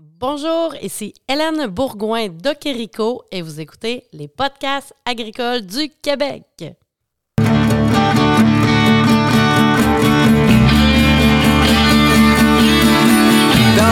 [0.00, 6.44] Bonjour, ici Hélène Bourgoin d'Okerico et vous écoutez les podcasts agricoles du Québec.
[6.56, 7.48] Dans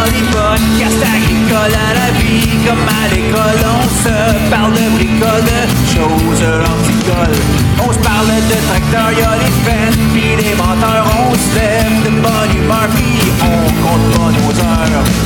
[0.06, 4.16] les podcasts agricoles à la vie, comme à l'école, on se
[4.48, 5.60] parle de bricoles, de
[5.90, 7.42] choses anticoles.
[7.84, 12.10] On se parle de tracteurs, y'a les fans, pis les menteurs, on se lève de
[12.20, 15.25] bonne humeur, pis on compte pas nos heures.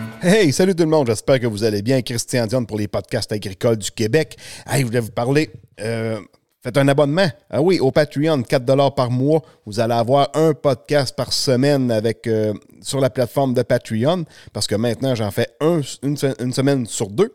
[0.23, 2.01] Hey, salut tout le monde, j'espère que vous allez bien.
[2.01, 4.37] Christian Dion pour les podcasts agricoles du Québec.
[4.67, 5.49] Hey, je voulais vous parler.
[5.79, 6.19] euh,
[6.63, 7.27] faites un abonnement.
[7.49, 9.41] Ah oui, au Patreon, 4 par mois.
[9.65, 14.67] Vous allez avoir un podcast par semaine avec euh, sur la plateforme de Patreon parce
[14.67, 17.33] que maintenant, j'en fais un, une, se- une semaine sur deux.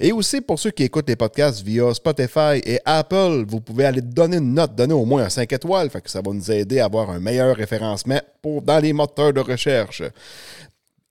[0.00, 4.00] Et aussi, pour ceux qui écoutent les podcasts via Spotify et Apple, vous pouvez aller
[4.00, 5.90] donner une note, donner au moins un 5 étoiles.
[5.90, 10.02] Que ça va nous aider à avoir un meilleur référencement dans les moteurs de recherche.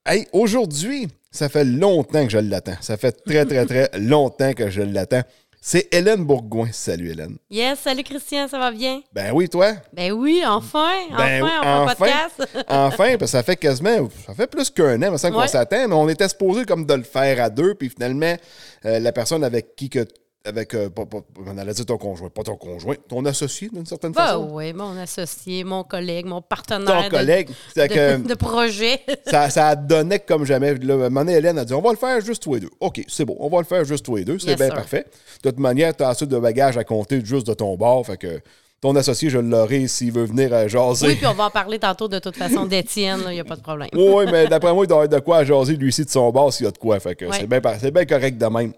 [0.09, 2.77] Hey, aujourd'hui, ça fait longtemps que je l'attends.
[2.79, 5.21] Ça fait très, très, très longtemps que je l'attends.
[5.59, 6.69] C'est Hélène Bourgoin.
[6.71, 7.35] Salut, Hélène.
[7.49, 9.01] Yes, salut Christian, ça va bien?
[9.11, 9.73] Ben oui, toi?
[9.91, 12.49] Ben oui, enfin, Ben enfin, on fait un podcast.
[12.69, 15.89] enfin, parce que ça fait quasiment, ça fait plus qu'un an, me semble qu'on s'attend,
[15.89, 18.37] mais on était supposé comme de le faire à deux, puis finalement,
[18.85, 20.07] euh, la personne avec qui que,
[20.45, 23.85] avec, euh, pas- pas- on allait dire ton conjoint, pas ton conjoint, ton associé d'une
[23.85, 24.47] certaine Ben façon.
[24.53, 27.49] oui, mon associé, mon collègue, mon partenaire Ton de- collègue.
[27.75, 29.01] De, que- de projet.
[29.27, 30.75] ça, ça donnait comme jamais.
[30.75, 32.61] Là, à un moment donné, Hélène a dit on va le faire juste tous les
[32.61, 32.69] deux.
[32.79, 34.39] OK, c'est bon, on va le faire juste tous les deux.
[34.39, 34.75] C'est Yes, bien sir.
[34.75, 35.05] parfait.
[35.43, 38.05] De toute manière, tu as assez de bagages à compter juste de ton bord.
[38.05, 38.39] Fait que
[38.79, 41.07] ton associé, je l'aurai s'il veut venir euh, jaser.
[41.07, 43.55] Oui, puis on va en parler tantôt de toute façon d'Étienne, il n'y a pas
[43.57, 43.89] de problème.
[43.93, 46.29] Oui, mais d'après moi, il doit avoir de quoi à jaser lui ici de son
[46.31, 46.99] bord s'il y a de quoi.
[47.01, 47.37] Fait que Ouais.
[47.39, 47.59] c'est bien
[47.91, 48.71] bien correct de même.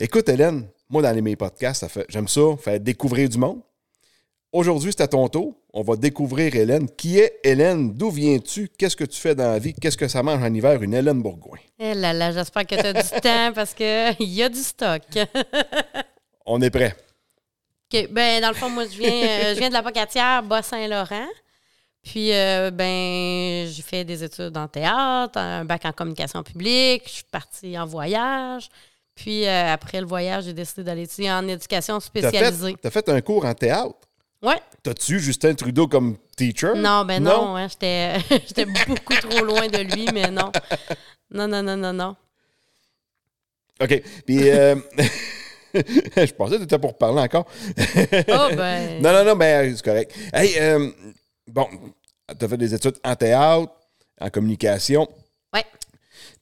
[0.00, 3.60] Écoute, Hélène, moi, dans les, mes podcasts, ça fait, j'aime ça, faire découvrir du monde.
[4.52, 5.56] Aujourd'hui, c'est à ton tour.
[5.72, 6.88] On va découvrir Hélène.
[6.88, 7.92] Qui est Hélène?
[7.92, 8.68] D'où viens-tu?
[8.78, 9.74] Qu'est-ce que tu fais dans la vie?
[9.74, 10.80] Qu'est-ce que ça mange en hiver?
[10.80, 11.58] Une Hélène Bourgoin.
[11.76, 15.02] Eh là là, j'espère que tu as du temps parce qu'il y a du stock.
[16.46, 16.94] On est prêt.
[17.92, 21.28] OK, ben, dans le fond, moi, je viens, euh, je viens de la Pocatière, Bas-Saint-Laurent.
[22.04, 27.02] Puis, euh, ben, j'ai fait des études en théâtre, un bac en communication publique.
[27.06, 28.68] Je suis partie en voyage.
[29.14, 32.76] Puis, euh, après le voyage, j'ai décidé d'aller étudier en éducation spécialisée.
[32.80, 33.94] t'as fait un cours en théâtre?
[34.42, 34.60] Ouais.
[34.82, 36.72] T'as-tu eu Justin Trudeau comme teacher?
[36.76, 40.52] Non, ben non, hein, j'étais j'étais beaucoup trop loin de lui, mais non.
[41.30, 42.16] Non, non, non, non, non.
[43.80, 44.02] OK.
[44.26, 44.76] Puis, euh,
[45.74, 47.46] je pensais que t'étais pour parler encore.
[47.68, 49.00] Oh, ben.
[49.02, 50.14] non, non, non, mais c'est correct.
[50.32, 50.90] Hey, euh,
[51.48, 51.66] bon,
[52.38, 53.72] t'as fait des études en théâtre,
[54.20, 55.08] en communication.
[55.52, 55.64] Ouais.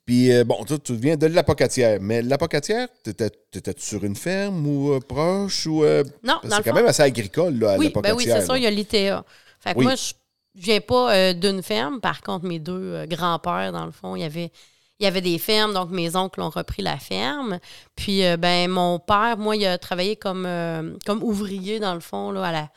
[0.05, 1.99] Puis, euh, bon, toi, tu viens de l'Apocatière.
[2.01, 5.67] Mais l'Apocatière, t'étais- t'étais-tu sur une ferme ou euh, proche?
[5.67, 8.17] ou euh, Non, dans C'est quand fond- même assez agricole, là, Oui, l'Apocatière.
[8.17, 9.25] ben oui, c'est ça, il y a l'ITA.
[9.61, 9.85] Fait que Oui.
[9.85, 10.13] moi, je
[10.57, 12.01] viens pas d'une ferme.
[12.01, 14.51] Par contre, mes deux grands-pères, dans le fond, il y avait.
[15.01, 17.59] Il y avait des fermes, donc mes oncles ont repris la ferme.
[17.97, 20.47] Puis, ben, mon père, moi, il a travaillé comme,
[21.05, 22.69] comme ouvrier, dans le fond, là, à, la,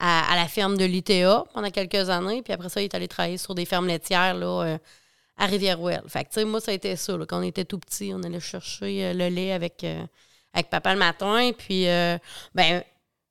[0.00, 2.40] à, à la ferme de l'ITA pendant quelques années.
[2.42, 4.78] Puis après ça, il est allé travailler sur des fermes laitières là,
[5.36, 6.04] à Rivière-Ouelle.
[6.08, 7.16] Fait que, tu sais, moi, ça a été ça.
[7.16, 7.26] là.
[7.26, 10.04] Quand on était tout petit, on allait chercher euh, le lait avec, euh,
[10.52, 11.50] avec papa le matin.
[11.56, 12.16] Puis, euh,
[12.54, 12.82] ben,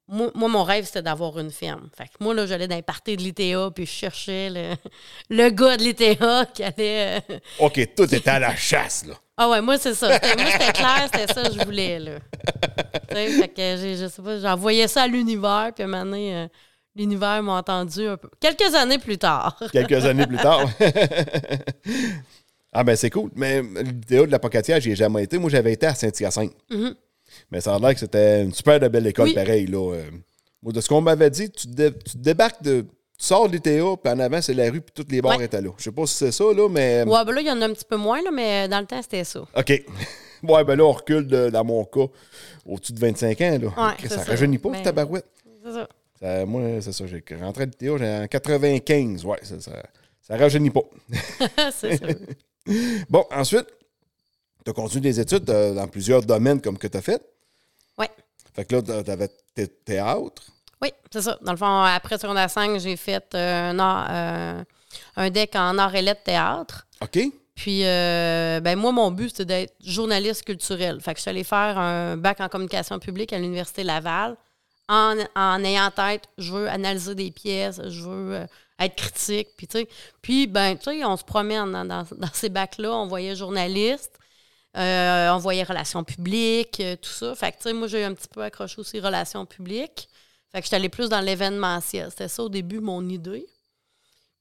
[0.08, 1.90] moi, moi, mon rêve, c'était d'avoir une ferme.
[1.98, 4.76] Fait que moi, là, j'allais dans les parties de l'ITA, puis je cherchais le,
[5.30, 7.22] le gars de l'ITA qui allait.
[7.60, 9.16] OK, tout était à la chasse, là.
[9.36, 10.10] Ah ouais, moi, c'est ça.
[10.10, 10.20] Moi,
[10.52, 12.20] c'était clair, c'était ça que je voulais, là.
[13.10, 16.48] Fait que je sais pas, j'envoyais ça à l'univers, puis à un moment donné,
[16.96, 18.30] l'univers m'a entendu un peu.
[18.40, 19.58] Quelques années plus tard.
[19.72, 20.70] quelques années plus tard.
[22.72, 23.30] ah ben c'est cool.
[23.36, 25.38] Mais l'idéal de la Pocatière, j'y ai jamais été.
[25.38, 26.54] Moi, j'avais été à Saint-Hyacinthe.
[27.52, 29.34] Mais ça a l'air que c'était une super de belle école Oui.
[29.34, 29.66] pareil.
[29.68, 29.94] Là.
[29.96, 30.04] Euh,
[30.62, 32.86] moi, de ce qu'on m'avait dit, tu, dé- tu débarques de.
[33.18, 33.72] Tu sors de l'ITA,
[34.04, 35.46] puis en avant, c'est la rue, puis toutes les bars Ouais.
[35.46, 35.70] étaient là.
[35.78, 37.04] Je sais pas si c'est ça, là, mais.
[37.04, 38.86] Ouais, ben là, il y en a un petit peu moins, là, mais dans le
[38.86, 39.42] temps, c'était ça.
[39.42, 39.70] OK.
[40.44, 42.08] ouais, ben là, on recule de- dans mon cas
[42.66, 43.60] au-dessus de 25 ans.
[43.62, 43.68] Là.
[44.02, 44.24] Ouais, ça ça.
[44.32, 45.26] rajeunit pas, Mais- ta barouette.
[45.66, 45.88] C'est ça.
[46.24, 47.06] Ça, moi, c'est ça.
[47.06, 49.26] J'ai rentré à l'ITA j'ai en 95.
[49.26, 49.72] Ouais, ça, ça,
[50.22, 50.84] ça rajeunit pas.
[51.72, 52.06] c'est ça.
[53.10, 53.68] Bon, ensuite,
[54.64, 57.22] tu as continué des études euh, dans plusieurs domaines comme que tu as fait.
[57.98, 58.10] Ouais.
[58.56, 59.28] Fait que là, tu avais
[59.84, 60.44] théâtre.
[60.82, 61.38] Oui, c'est ça.
[61.42, 64.64] Dans le fond, après secondaire 5, j'ai fait euh, un, art- euh,
[65.18, 66.88] un deck en art et lettres théâtre.
[67.02, 67.20] OK?
[67.54, 71.02] Puis, euh, ben moi, mon but, c'était d'être journaliste culturel.
[71.02, 74.38] Fait que je suis allée faire un bac en communication publique à l'Université Laval
[74.94, 78.46] en, ayant en tête, je veux analyser des pièces, je veux euh,
[78.80, 79.50] être critique.
[79.58, 79.88] Puis, tu sais,
[80.22, 84.18] puis, ben, tu sais, on se promène dans, ces bacs-là, on voyait journaliste,
[84.78, 87.36] euh, on voyait relations publiques, euh, tout ça.
[87.36, 90.10] Fait que, tu sais, moi, j'ai un petit peu accroché aussi relations publiques.
[90.52, 92.10] Fait que j'étais allée plus dans l'événementiel.
[92.12, 93.48] C'était ça au début, mon idée.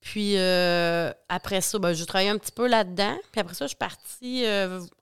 [0.01, 0.37] Puis
[1.29, 3.17] après ça, ben, j'ai travaillé un petit peu là-dedans.
[3.31, 4.45] Puis après ça, je suis partie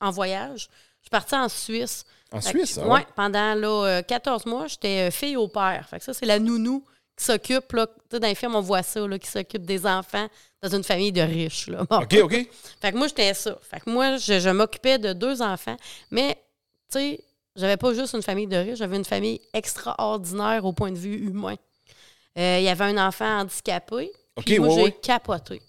[0.00, 0.69] en voyage.
[1.00, 2.05] Je suis partie en Suisse.
[2.32, 3.06] En Fait Suisse, que, ah ouais, ouais?
[3.17, 5.87] pendant là, euh, 14 mois, j'étais euh, fille au père.
[5.91, 6.85] Fait que ça, c'est la nounou
[7.17, 9.85] qui s'occupe, là, tu sais, dans les films, on voit ça, là, qui s'occupe des
[9.85, 10.29] enfants
[10.62, 11.67] dans une famille de riches.
[11.67, 11.85] Là.
[11.91, 11.99] Bon.
[12.02, 12.32] OK, OK.
[12.81, 13.58] Fait que moi, j'étais ça.
[13.62, 15.76] Fait que moi, je, je m'occupais de deux enfants.
[16.11, 16.35] Mais,
[16.91, 17.20] tu sais,
[17.56, 21.17] j'avais pas juste une famille de riches, j'avais une famille extraordinaire au point de vue
[21.17, 21.56] humain.
[22.38, 24.12] Euh, Il y avait un enfant handicapé.
[24.37, 24.93] OK, moi, ouais, j'ai ouais.
[25.02, 25.61] capoté.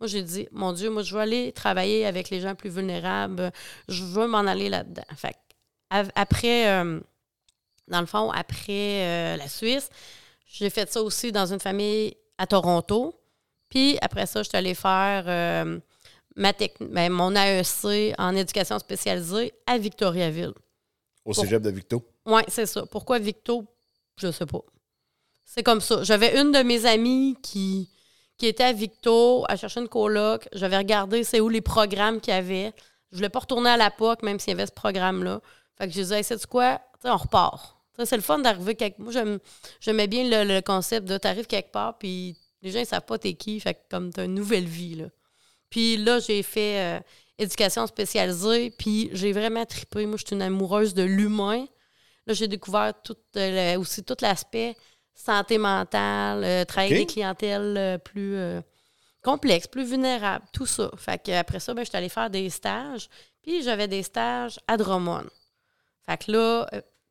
[0.00, 3.50] Moi, j'ai dit, mon Dieu, moi, je veux aller travailler avec les gens plus vulnérables.
[3.88, 5.04] Je veux m'en aller là-dedans.
[5.16, 5.36] Fait
[5.90, 7.00] après, euh,
[7.88, 9.88] dans le fond, après euh, la Suisse,
[10.46, 13.14] j'ai fait ça aussi dans une famille à Toronto.
[13.68, 15.78] Puis après ça, je suis allée faire euh,
[16.34, 20.52] ma ben, mon AEC en éducation spécialisée à Victoriaville.
[21.24, 22.02] Au cégep de Victo?
[22.24, 22.86] Oui, c'est ça.
[22.86, 23.64] Pourquoi Victo?
[24.16, 24.60] Je sais pas.
[25.44, 26.02] C'est comme ça.
[26.04, 27.88] J'avais une de mes amies qui,
[28.38, 30.48] qui était à Victo, à chercher une coloc.
[30.52, 32.72] J'avais regardé c'est où les programmes qu'il y avait.
[33.12, 35.40] Je voulais pas retourner à la POC, même s'il y avait ce programme-là.
[35.78, 36.80] Fait que je disais, hey, sais-tu quoi?
[37.04, 37.76] On repart.
[38.04, 39.38] C'est le fun d'arriver quelque Moi, j'aime-
[39.80, 43.18] j'aimais bien le, le concept de t'arrives quelque part, puis les gens, ils savent pas
[43.18, 43.58] t'es qui.
[43.60, 45.06] Fait que comme t'as une nouvelle vie, là.
[45.70, 47.00] Puis là, j'ai fait euh,
[47.38, 50.04] éducation spécialisée, puis j'ai vraiment trippé.
[50.06, 51.64] Moi, je suis une amoureuse de l'humain.
[52.26, 52.92] Là, j'ai découvert
[53.36, 54.76] euh, aussi tout l'aspect
[55.16, 58.60] santé mentale, euh, travailler avec des clientèles euh, plus euh,
[59.22, 60.90] complexes, plus vulnérables, tout ça.
[60.96, 63.08] Fait que après ça, ben, je suis allée faire des stages.
[63.42, 65.26] Puis j'avais des stages à Drummond.
[66.04, 66.68] Fait que là,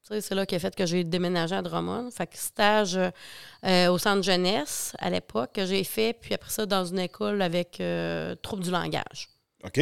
[0.07, 2.11] tu sais, c'est là qui a fait que j'ai déménagé à Drummond.
[2.11, 6.67] Fait que stage euh, au centre jeunesse à l'époque que j'ai fait, puis après ça,
[6.67, 9.29] dans une école avec euh, troubles du langage.
[9.63, 9.77] OK.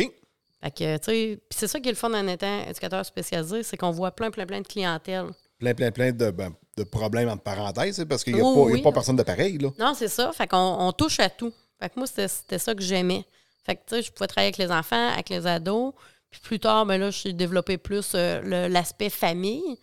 [0.63, 3.75] Fait que, tu sais, c'est ça qui est le fun en étant éducateur spécialisé, c'est
[3.75, 5.25] qu'on voit plein, plein, plein de clientèle.
[5.59, 8.79] Plein, plein, plein de, ben, de problèmes entre parenthèses, parce qu'il n'y a, pas- y
[8.79, 9.69] a pas personne de pareil, là.
[9.77, 10.31] Non, c'est ça.
[10.33, 11.53] Fait qu'on on touche à tout.
[11.79, 13.25] Fait que moi, c'était ça que j'aimais.
[13.65, 15.93] Fait que, tu sais, je pouvais travailler avec les enfants, avec les ados.
[16.31, 19.77] Puis plus tard, ben là, j'ai développé plus euh, l'aspect famille.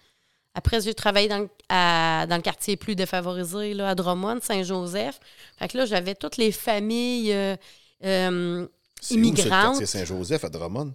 [0.54, 5.20] Après, j'ai travaillé dans, à- dans le quartier plus défavorisé, là, à Drummond, Saint-Joseph.
[5.58, 7.56] Fait que là, j'avais toutes les familles euh,
[8.04, 8.68] euh, où,
[9.14, 9.48] le immigrantes.
[9.48, 10.92] quartier Saint-Joseph à Drummond?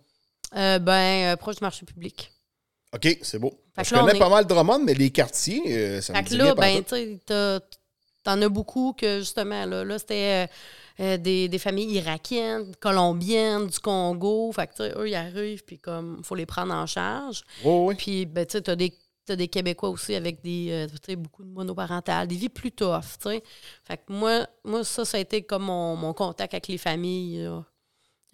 [0.52, 2.32] ben, proche du marché public.
[2.94, 3.60] OK, c'est beau.
[3.84, 6.24] Je là, on connais est- pas mal Drummond, mais les quartiers, euh, ça me Fait
[6.24, 7.28] dit que rien là, pantoute.
[7.28, 7.60] ben,
[8.24, 10.48] t'en as beaucoup que, justement, là, là c'était
[11.00, 14.52] euh, euh, des, des familles irakiennes, colombiennes, du Congo.
[14.52, 17.44] Fait que, eux, ils arrivent, puis comme, faut les prendre en charge.
[17.64, 17.96] Oui, oui.
[17.96, 18.94] Puis, ben, tu sais, t'as des,
[19.26, 23.30] t'as des Québécois aussi avec des, euh, beaucoup de monoparentales, des vies plus tough, tu
[23.30, 23.44] sais.
[23.84, 27.48] Fait que moi, moi, ça, ça a été comme mon, mon contact avec les familles.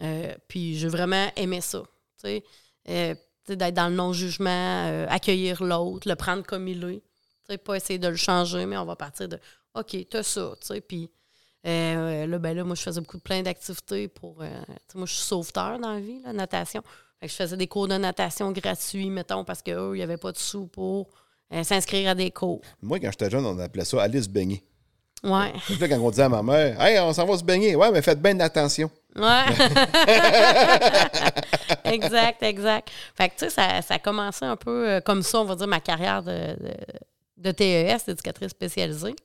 [0.02, 2.44] Euh, puis j'ai vraiment aimé ça, tu sais.
[2.90, 3.16] Euh,
[3.48, 4.50] d'être dans le non-jugement,
[4.88, 7.58] euh, accueillir l'autre, le prendre comme il est.
[7.58, 9.38] Pas essayer de le changer, mais on va partir de
[9.76, 10.80] OK, t'as ça, tu sais.
[10.82, 11.10] Puis
[11.68, 14.38] euh, là, ben là, moi, je faisais beaucoup de plein d'activités pour.
[14.42, 14.50] euh,
[14.96, 16.82] moi, je suis sauveteur dans la vie, la natation.
[17.20, 20.18] Fait que je faisais des cours de natation gratuits, mettons, parce qu'eux, il n'y avait
[20.18, 21.10] pas de sous pour
[21.54, 22.62] euh, s'inscrire à des cours.
[22.82, 24.64] Moi, quand j'étais jeune, on appelait ça aller se baigner.
[25.24, 25.52] Ouais.
[25.60, 27.76] Fait que là, quand on disait à ma mère, Hey, on s'en va se baigner.
[27.76, 28.90] Ouais, mais faites bien attention.
[29.16, 29.46] Ouais.
[31.94, 32.90] exact, exact.
[33.16, 35.56] Fait que, tu sais, ça, ça a commencé un peu euh, comme ça, on va
[35.56, 36.74] dire, ma carrière de, de,
[37.38, 39.16] de TES, d'éducatrice spécialisée.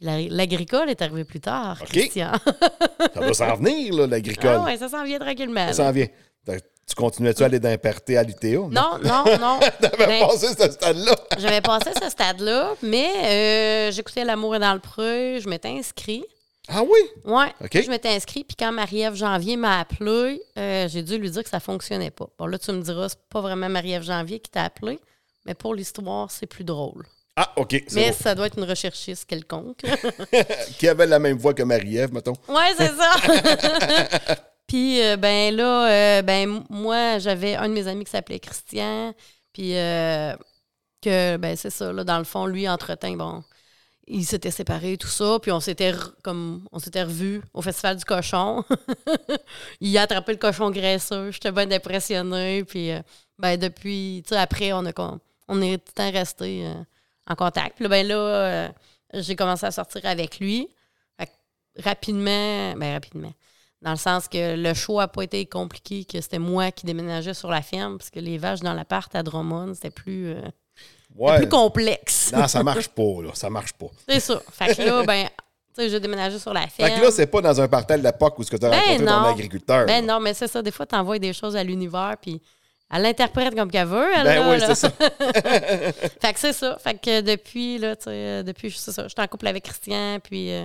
[0.00, 1.78] L'agricole est arrivé plus tard.
[1.84, 2.32] Christian.
[3.14, 4.56] Ça va s'en venir, là, l'agricole.
[4.60, 5.66] Ah ouais, ça s'en vient tranquillement.
[5.68, 6.06] Ça s'en vient.
[6.46, 8.48] Tu continuais-tu à aller d'un party à l'UTA?
[8.48, 9.60] Non, non, non.
[9.80, 11.14] T'avais Ben, passé ce stade-là.
[11.38, 13.10] J'avais passé ce stade-là, mais
[13.88, 16.24] euh, j'écoutais L'amour est dans le pré, je m'étais inscrit.
[16.72, 17.00] Ah oui?
[17.60, 17.82] OK.
[17.82, 21.50] je m'étais inscrit, puis quand Marie-Ève Janvier m'a appelé, euh, j'ai dû lui dire que
[21.50, 22.28] ça fonctionnait pas.
[22.38, 25.00] Bon, là, tu me diras, c'est pas vraiment Marie-Ève Janvier qui t'a appelé,
[25.46, 27.04] mais pour l'histoire, c'est plus drôle.
[27.36, 27.84] Ah, OK.
[27.92, 28.16] Mais bon.
[28.20, 29.80] ça doit être une recherchiste quelconque.
[30.78, 32.34] Qui avait la même voix que Marie-Ève, mettons.
[32.48, 34.36] ouais, c'est ça.
[34.66, 39.14] puis, euh, ben là, euh, ben moi, j'avais un de mes amis qui s'appelait Christian,
[39.52, 40.34] puis euh,
[41.02, 43.42] que, ben c'est ça, là, dans le fond, lui, entre-temps, bon,
[44.10, 48.04] il s'était séparé, tout ça, puis on s'était comme on s'était revus au Festival du
[48.04, 48.64] Cochon.
[49.80, 53.00] il a attrapé le cochon graisseux, j'étais bien impressionnée, puis euh,
[53.38, 56.74] ben depuis, tu sais, après, on, a, on est tout le temps resté euh,
[57.28, 57.76] en contact.
[57.76, 58.68] Puis là, ben là, euh,
[59.14, 60.68] j'ai commencé à sortir avec lui.
[61.78, 63.32] Rapidement, ben rapidement.
[63.80, 67.32] Dans le sens que le choix n'a pas été compliqué, que c'était moi qui déménageais
[67.32, 70.34] sur la ferme, parce que les vaches dans l'appart à Drummond, c'était plus,
[71.16, 71.38] Ouais.
[71.38, 72.32] plus complexe.
[72.32, 73.30] Non, ça marche pas, là.
[73.34, 73.88] Ça marche pas.
[74.08, 74.40] C'est ça.
[74.52, 75.26] Fait que là, ben,
[75.74, 76.90] tu sais, j'ai déménagé sur la ferme.
[76.90, 79.04] Fait que là, c'est pas dans un partel d'époque où tu as Ben rencontré ton
[79.04, 79.24] non.
[79.24, 79.86] agriculteur.
[79.86, 80.14] Ben là.
[80.14, 80.62] non, mais c'est ça.
[80.62, 82.40] Des fois, tu envoies des choses à l'univers, puis
[82.92, 84.08] elle l'interprète comme qu'elle veut.
[84.16, 84.90] Elle, Ben là, oui, c'est ça.
[86.20, 86.76] fait que c'est ça.
[86.78, 89.06] Fait que depuis, là, tu sais, euh, depuis, c'est ça.
[89.06, 90.64] J'étais en couple avec Christian, puis euh,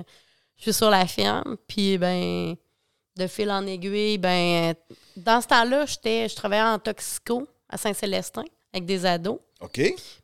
[0.57, 1.57] je suis sur la ferme.
[1.67, 2.55] Puis, ben,
[3.17, 4.73] de fil en aiguille, ben,
[5.17, 8.43] dans ce temps-là, j'étais, je travaillais en toxico à Saint-Célestin
[8.75, 9.39] avec des ados.
[9.61, 9.73] OK.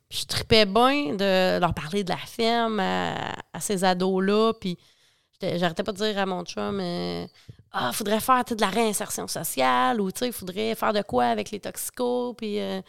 [0.08, 4.52] Puis je tripais bien de leur parler de la ferme à, à ces ados-là.
[4.60, 4.78] Puis
[5.40, 7.26] j'arrêtais pas de dire à mon chum euh,
[7.72, 11.60] Ah, faudrait faire de la réinsertion sociale ou il faudrait faire de quoi avec les
[11.60, 12.34] toxicos.
[12.36, 12.82] Puis euh,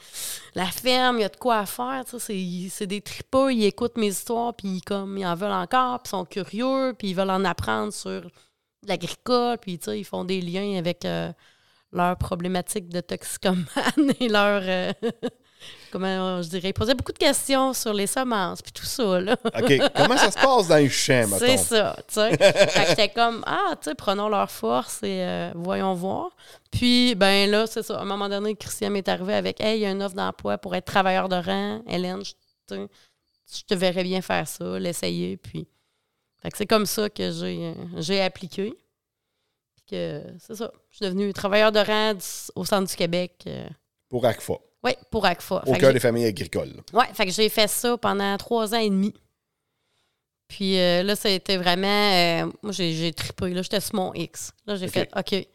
[0.54, 2.04] la ferme, il y a de quoi à faire.
[2.20, 6.18] C'est des tripeux, ils écoutent mes histoires, puis comme, ils en veulent encore, puis ils
[6.18, 8.30] sont curieux, puis ils veulent en apprendre sur
[8.86, 11.32] l'agricole, puis ils font des liens avec euh,
[11.94, 13.66] leurs problématiques de toxicomane
[14.20, 14.62] et leur.
[14.66, 14.92] euh,
[15.92, 19.36] comment je dirais, ils posaient beaucoup de questions sur les semences, puis tout ça, là.
[19.46, 19.74] OK.
[19.96, 21.38] Comment ça se passe dans les champs, mettons?
[21.40, 22.38] C'est ça, tu sais.
[22.38, 26.30] fait que j'étais comme, ah, tu sais, prenons leur force et euh, voyons voir.
[26.72, 27.98] Puis, ben là, c'est ça.
[28.00, 30.58] À un moment donné, Christian m'est arrivé avec, hey, il y a une offre d'emploi
[30.58, 31.82] pour être travailleur de rang.
[31.88, 32.34] Hélène, je,
[33.56, 35.38] je te verrais bien faire ça, l'essayer.
[35.38, 35.68] Puis,
[36.42, 38.74] fait que c'est comme ça que j'ai, euh, j'ai appliqué.
[39.76, 40.72] Puis que, c'est ça.
[40.90, 42.18] Je suis devenue travailleur de rang
[42.56, 43.44] au centre du Québec.
[43.48, 43.68] euh,
[44.10, 45.64] Pour ACFA, oui, pour ACFA.
[45.66, 46.74] au cœur des familles agricoles.
[46.94, 49.14] Ouais, fait que j'ai fait ça pendant trois ans et demi.
[50.48, 51.88] Puis euh, là, ça a été vraiment.
[51.88, 53.50] euh, moi, j'ai, trippé.
[53.54, 54.52] Là, j'étais sur mon X.
[54.68, 55.48] Là, j'ai fait OK.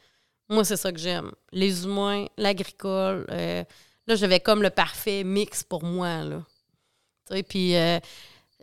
[0.48, 1.30] Moi, c'est ça que j'aime.
[1.52, 3.26] Les humains, l'agricole.
[3.30, 3.62] euh,
[4.06, 6.24] là, j'avais comme le parfait mix pour moi.
[6.24, 6.42] Là.
[7.30, 8.00] Tu sais, puis euh,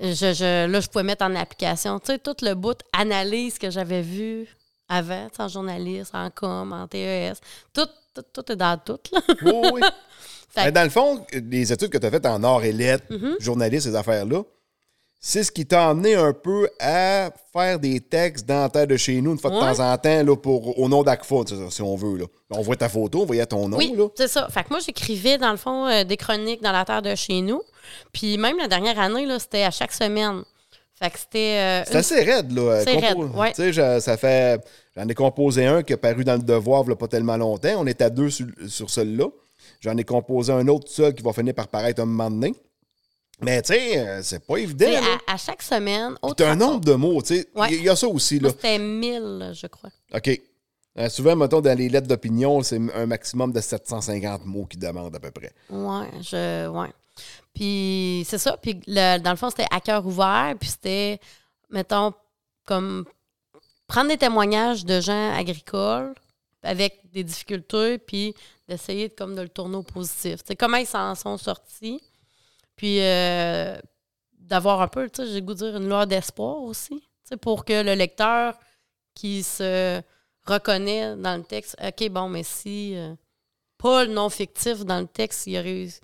[0.02, 2.00] je, je- là, je pouvais mettre en application.
[2.00, 4.48] Tu sais, tout le bout analyse que j'avais vu
[4.90, 7.36] avant, tu sais, en journaliste, en com, en TES.
[7.72, 9.00] Tout, tout, tout est dans tout.
[9.14, 9.22] Là.
[9.44, 9.82] Oui, oui.
[10.56, 13.42] Ben, dans le fond, les études que tu as faites en art et lettres, Mm-hmm.
[13.42, 14.44] journaliste, ces affaires-là,
[15.20, 18.96] c'est ce qui t'a amené un peu à faire des textes dans la terre de
[18.96, 19.62] chez nous, une fois de Ouais.
[19.76, 21.36] temps en temps, là, pour, au nom d'ACFA,
[21.72, 22.18] si on veut.
[22.20, 22.26] Là.
[22.52, 23.78] On voit ta photo, on voyait ton nom.
[23.78, 24.08] Oui, Là.
[24.16, 24.48] c'est ça.
[24.50, 27.42] Fait que moi, j'écrivais, dans le fond, euh, des chroniques dans la terre de chez
[27.42, 27.62] nous.
[28.14, 30.44] Puis même la dernière année, là, c'était à chaque semaine.
[31.02, 31.58] Fait que c'était...
[31.60, 32.82] euh, C'est une- assez raide, là.
[32.84, 33.50] C'est raide, ouais.
[33.50, 34.64] Tu sais, je- ça fait.
[34.96, 37.74] J'en ai composé un qui a paru dans le Devoir a pas tellement longtemps.
[37.80, 39.26] On est à deux sur, sur celui-là.
[39.86, 42.56] J'en ai composé un autre seul qui va finir par paraître un moment donné.
[43.42, 44.88] Mais tu sais, euh, c'est pas évident.
[45.28, 47.48] à, à chaque semaine, autre T'as un nombre de mots, tu sais.
[47.56, 47.72] Il Ouais.
[47.76, 48.50] y, y a ça aussi, là.
[48.50, 49.92] C'était 1000, je crois.
[50.16, 50.42] OK.
[50.98, 55.16] Euh, souvent, mettons, dans les lettres d'opinion, c'est un maximum de 750 mots qui demandent
[55.16, 55.52] à peu près.
[55.70, 56.68] Ouais, je...
[56.70, 56.88] Ouais.
[57.54, 58.58] Puis c'est ça.
[58.58, 60.56] Puis le- dans le fond, c'était à cœur ouvert.
[60.60, 61.20] Puis c'était,
[61.70, 62.14] mettons,
[62.66, 63.06] comme
[63.88, 66.14] prendre des témoignages de gens agricoles
[66.64, 68.34] avec des difficultés, puis
[68.68, 70.42] d'essayer de, comme de le tourner au positif.
[70.58, 72.02] Comment ils s'en sont sortis.
[72.76, 73.78] Puis euh,
[74.34, 77.04] d'avoir un peu, j'ai goût de dire, une lueur d'espoir aussi.
[77.42, 78.58] Pour que le lecteur
[79.14, 80.02] qui se
[80.46, 83.16] reconnaît dans le texte, OK, bon, mais si euh,
[83.78, 86.00] pas le non fictif dans le texte, il a réussi.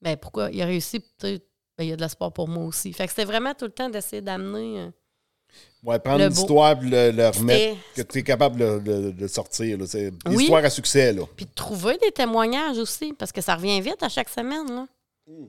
[0.00, 0.50] Ben pourquoi?
[0.50, 1.38] Il a réussi, ben,
[1.80, 2.92] il y a de l'espoir pour moi aussi.
[2.92, 4.80] Fait que c'était vraiment tout le temps d'essayer d'amener.
[4.80, 4.90] euh,
[5.84, 6.40] Ouais, prendre Le une beau.
[6.40, 9.78] histoire et le, le remettre, que tu es capable de, de- de sortir.
[9.86, 10.44] C'est une Oui.
[10.44, 11.22] histoire à succès, là.
[11.36, 14.66] Puis de trouver des témoignages aussi, parce que ça revient vite à chaque semaine.
[14.68, 14.86] Là.
[15.28, 15.44] Mm.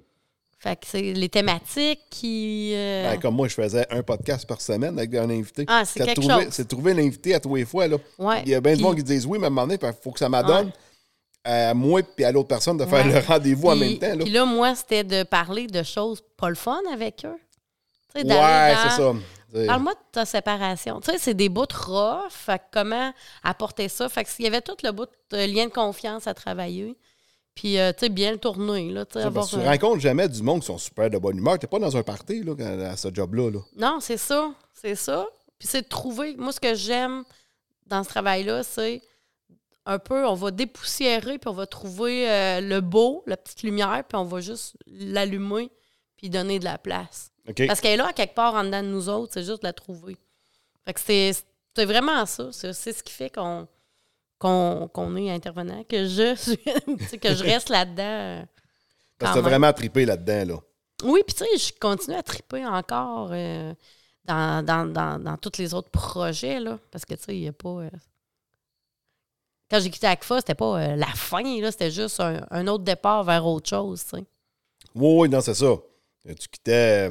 [0.59, 2.71] Fait que c'est les thématiques qui.
[2.75, 5.65] euh, Ben, comme moi, je faisais un podcast par semaine avec un invité.
[5.67, 6.53] Ah, c'est de quelque trouver- chose.
[6.53, 7.87] C'est de trouver l'invité à tous les fois.
[7.87, 7.97] Là.
[8.19, 9.67] Ouais, Il y a bien de puis- gens qui disent oui, mais à un moment
[9.67, 10.71] donné, il faut que ça m'adonne
[11.43, 13.13] à moi et à l'autre personne de faire Ouais.
[13.13, 14.09] le rendez-vous en même temps.
[14.15, 14.17] Là.
[14.23, 17.37] Puis là, moi, c'était de parler de choses pas le fun avec eux.
[18.15, 19.13] Tu sais, Ouais, c'est ça.
[19.53, 20.99] Parle-moi de ta séparation.
[20.99, 22.31] Tu sais, c'est des bouts rough.
[22.31, 23.13] Fait que comment
[23.43, 24.09] apporter ça?
[24.09, 26.97] Fait que s'il y avait tout le bout de lien de confiance à travailler.
[27.55, 28.91] Puis, euh, tu sais, bien le tourner.
[28.91, 31.57] Là, tu avoir tu rencontres jamais du monde qui sont super de bonne humeur.
[31.57, 32.53] T'es pas dans un party là,
[32.91, 33.49] à ce job-là.
[33.49, 33.59] Là.
[33.75, 34.51] Non, c'est ça.
[34.73, 35.25] C'est ça.
[35.57, 36.35] Puis c'est de trouver.
[36.37, 37.23] Moi, ce que j'aime
[37.87, 39.01] dans ce travail-là, c'est
[39.87, 44.03] un peu, on va dépoussiérer, puis on va trouver euh, le beau, la petite lumière,
[44.07, 45.71] puis on va juste l'allumer,
[46.17, 47.31] puis donner de la place.
[47.67, 49.73] Parce qu'elle est là, quelque part, en dedans de nous autres, c'est juste de la
[49.73, 50.17] trouver.
[50.85, 52.49] Fait que c'est vraiment ça.
[52.51, 53.67] C'est ce qui fait qu'on
[55.17, 56.57] est intervenant, que je suis,
[57.19, 58.03] que je reste là-dedans.
[58.03, 58.43] euh,
[59.19, 60.55] Parce que t'as vraiment trippé là-dedans.
[60.55, 60.59] Là.
[61.03, 63.73] Oui, puis tu sais, je continue à triper encore euh,
[64.25, 66.79] dans, dans, dans, dans tous les autres projets, là.
[66.91, 67.69] Parce que, tu sais, il n'y a pas...
[67.69, 67.89] euh,
[69.69, 71.71] Quand j'ai quitté ACFA, c'était pas euh, la fin, là.
[71.71, 74.25] C'était juste un, un autre départ vers autre chose, tu sais.
[74.95, 75.75] Oui, oui, non, c'est ça.
[76.27, 77.09] Tu quittais,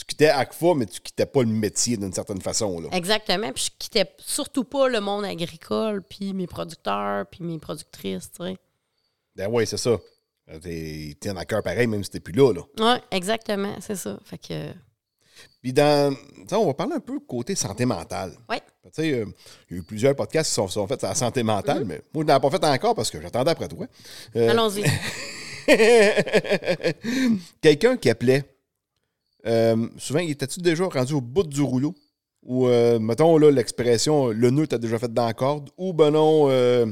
[0.00, 2.80] tu quittais ACFA, mais tu quittais pas le métier d'une certaine façon.
[2.80, 2.88] Là.
[2.92, 3.52] Exactement.
[3.52, 8.44] Puis je quittais surtout pas le monde agricole, puis mes producteurs, puis mes productrices, tu
[8.44, 8.56] sais.
[9.36, 9.98] Ben oui, c'est ça.
[10.62, 12.52] T'es t'es en cœur pareil, même si t'es plus là.
[12.52, 12.62] là.
[12.78, 14.18] Oui, exactement, c'est ça.
[14.24, 14.72] Fait que,
[15.62, 16.12] Puis dans.
[16.52, 18.32] on va parler un peu côté santé mentale.
[18.48, 19.26] oui, Tu sais, euh,
[19.70, 22.02] il y a eu plusieurs podcasts qui sont, sont faits sur la santé mentale, mais
[22.12, 23.86] moi, je n'en ai pas fait encore parce que j'attendais après toi.
[24.34, 24.82] Euh, allons-y.
[27.60, 28.42] Quelqu'un qui appelait,
[29.46, 31.94] euh, souvent, il était-tu déjà rendu au bout du rouleau?
[32.42, 36.10] Ou, euh, mettons, là, l'expression, le nœud t'a déjà fait dans la corde, ou ben
[36.10, 36.86] non, euh,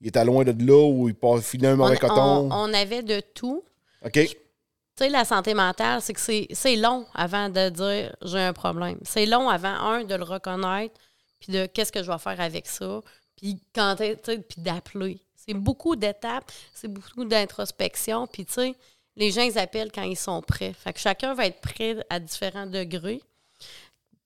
[0.00, 2.14] il était loin de là, ou il filer un On, mauvais coton?
[2.16, 3.62] on- on avait de tout.
[4.04, 4.12] OK?
[4.12, 8.54] Tu sais, la santé mentale, c'est que c'est c'est long avant de dire j'ai un
[8.54, 8.98] problème.
[9.02, 10.94] C'est long avant, un, de le reconnaître,
[11.38, 13.02] puis de qu'est-ce que je vais faire avec ça,
[13.36, 15.20] puis quand puis d'appeler.
[15.36, 18.74] C'est beaucoup d'étapes, c'est beaucoup d'introspection, puis tu sais,
[19.16, 20.72] les gens, ils appellent quand ils sont prêts.
[20.72, 23.22] Fait que chacun va être prêt à différents degrés.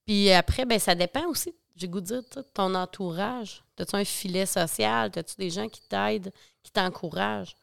[0.07, 2.23] Puis après, ben ça dépend aussi, j'ai goût de dire,
[2.55, 3.63] ton entourage.
[3.79, 5.11] As-tu un filet social?
[5.15, 6.33] As-tu des gens qui t'aident,
[6.63, 7.55] qui t'encouragent?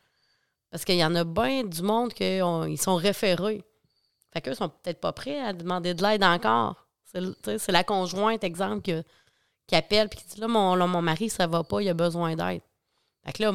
[0.72, 2.40] Parce qu'il y en a bien du monde qui
[2.78, 3.64] sont référés.
[4.34, 6.88] Fait qu'eux sont peut-être pas prêts à demander de l'aide encore.
[7.46, 8.82] C'est la conjointe, exemple,
[9.68, 11.94] qui appelle puis qui dit là mon, là, mon mari, ça va pas, il a
[11.94, 12.62] besoin d'aide.
[13.26, 13.52] Fait que là,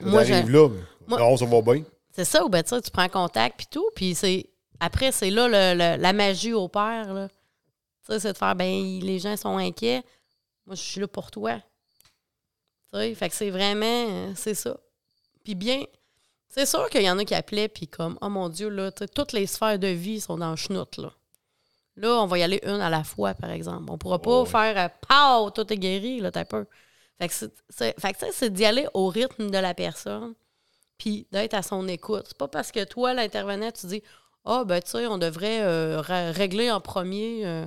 [0.00, 0.68] moi, je- là,
[1.06, 1.82] moi- non, ça va bien.
[2.14, 4.48] C'est ça, ou ben, tu prends contact puis tout, puis c'est
[4.80, 7.28] après c'est là le- le- la magie opère là.
[7.28, 10.02] Tu sais, c'est de faire ben les gens sont inquiets,
[10.66, 11.54] moi je suis là pour toi.
[12.92, 14.76] Tu sais, fait que c'est vraiment euh, c'est ça.
[15.42, 15.82] Puis bien,
[16.48, 19.32] c'est sûr qu'il y en a qui appelaient puis comme oh mon dieu là, toutes
[19.32, 21.12] les sphères de vie sont dans le chenoute là.
[21.96, 23.84] Là, on va y aller une à la fois, par exemple.
[23.88, 25.50] On pourra pas faire euh, Pow!
[25.50, 26.64] Tout est guéri, là, t'as peur.
[27.20, 27.34] Fait que
[28.00, 30.34] fait c'est d'y aller au rythme de la personne
[30.98, 32.24] puis d'être à son écoute.
[32.28, 34.02] C'est pas parce que toi, l'intervenant, tu dis
[34.44, 37.66] Ah, ben, tu sais, on devrait euh, régler en premier euh,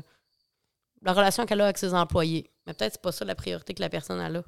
[1.02, 2.50] la relation qu'elle a avec ses employés.
[2.66, 4.44] Mais peut-être que c'est pas ça la priorité que la personne a là.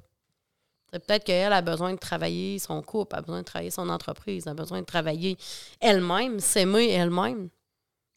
[0.91, 4.47] C'est peut-être qu'elle a besoin de travailler son couple, a besoin de travailler son entreprise,
[4.47, 5.37] a besoin de travailler
[5.79, 7.49] elle-même, s'aimer elle-même.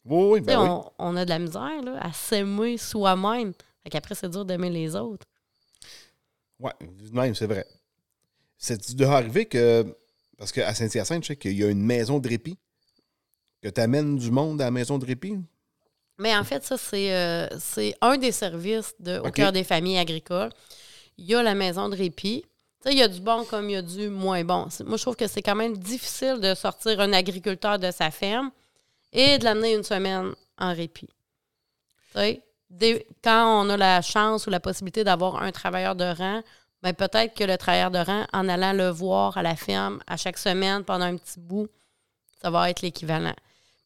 [0.05, 0.67] Oui, oui, ben oui.
[0.67, 3.53] on, on a de la misère là, à s'aimer soi-même.
[3.83, 5.25] Fait qu'après, c'est dur d'aimer les autres.
[6.59, 6.71] Ouais,
[7.11, 7.65] même, c'est vrai.
[8.57, 9.95] C'est de arrivé que.
[10.43, 12.57] Parce qu'à Saint-Hyacinthe, je sais qu'il y a une maison de répit.
[13.61, 15.37] Que tu amènes du monde à la maison de répit?
[16.17, 19.99] Mais en fait, ça, c'est euh, c'est un des services de, au cœur des familles
[19.99, 20.49] agricoles.
[21.17, 22.41] Il y a la maison de répit.
[22.81, 24.67] Tu sais, il y a du bon comme il y a du moins bon.
[24.85, 28.51] Moi, je trouve que c'est quand même difficile de sortir un agriculteur de sa ferme
[29.13, 31.07] et de l'amener une semaine en répit.
[31.07, 36.03] Tu sais, des- quand on a la chance ou la possibilité d'avoir un travailleur de
[36.03, 36.41] rang,
[36.83, 40.17] ben peut-être que le travailleur de rang, en allant le voir à la ferme à
[40.17, 41.67] chaque semaine pendant un petit bout,
[42.41, 43.33] ça va être l'équivalent.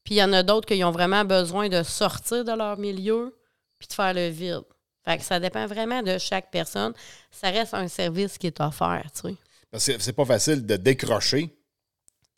[0.04, 3.36] Puis il y en a d'autres qui ont vraiment besoin de sortir de leur milieu
[3.78, 4.64] puis de faire le vide.
[5.06, 6.94] Fait que ça dépend vraiment de chaque personne.
[7.32, 9.36] Ça reste un service qui est offert, tu sais.
[9.70, 11.56] Parce que c'est pas facile de décrocher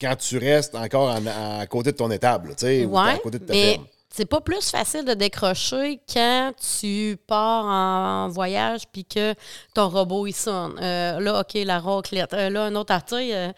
[0.01, 3.39] quand tu restes encore en- à côté de ton étable, tu sais, ou à côté
[3.39, 3.85] de ta mais ferme.
[4.09, 9.33] C'est pas plus facile de décrocher quand tu pars en voyage puis que
[9.73, 10.77] ton robot il sonne.
[10.81, 12.33] Euh, là, OK, la raclette.
[12.33, 13.51] Euh, là, un autre artille, euh,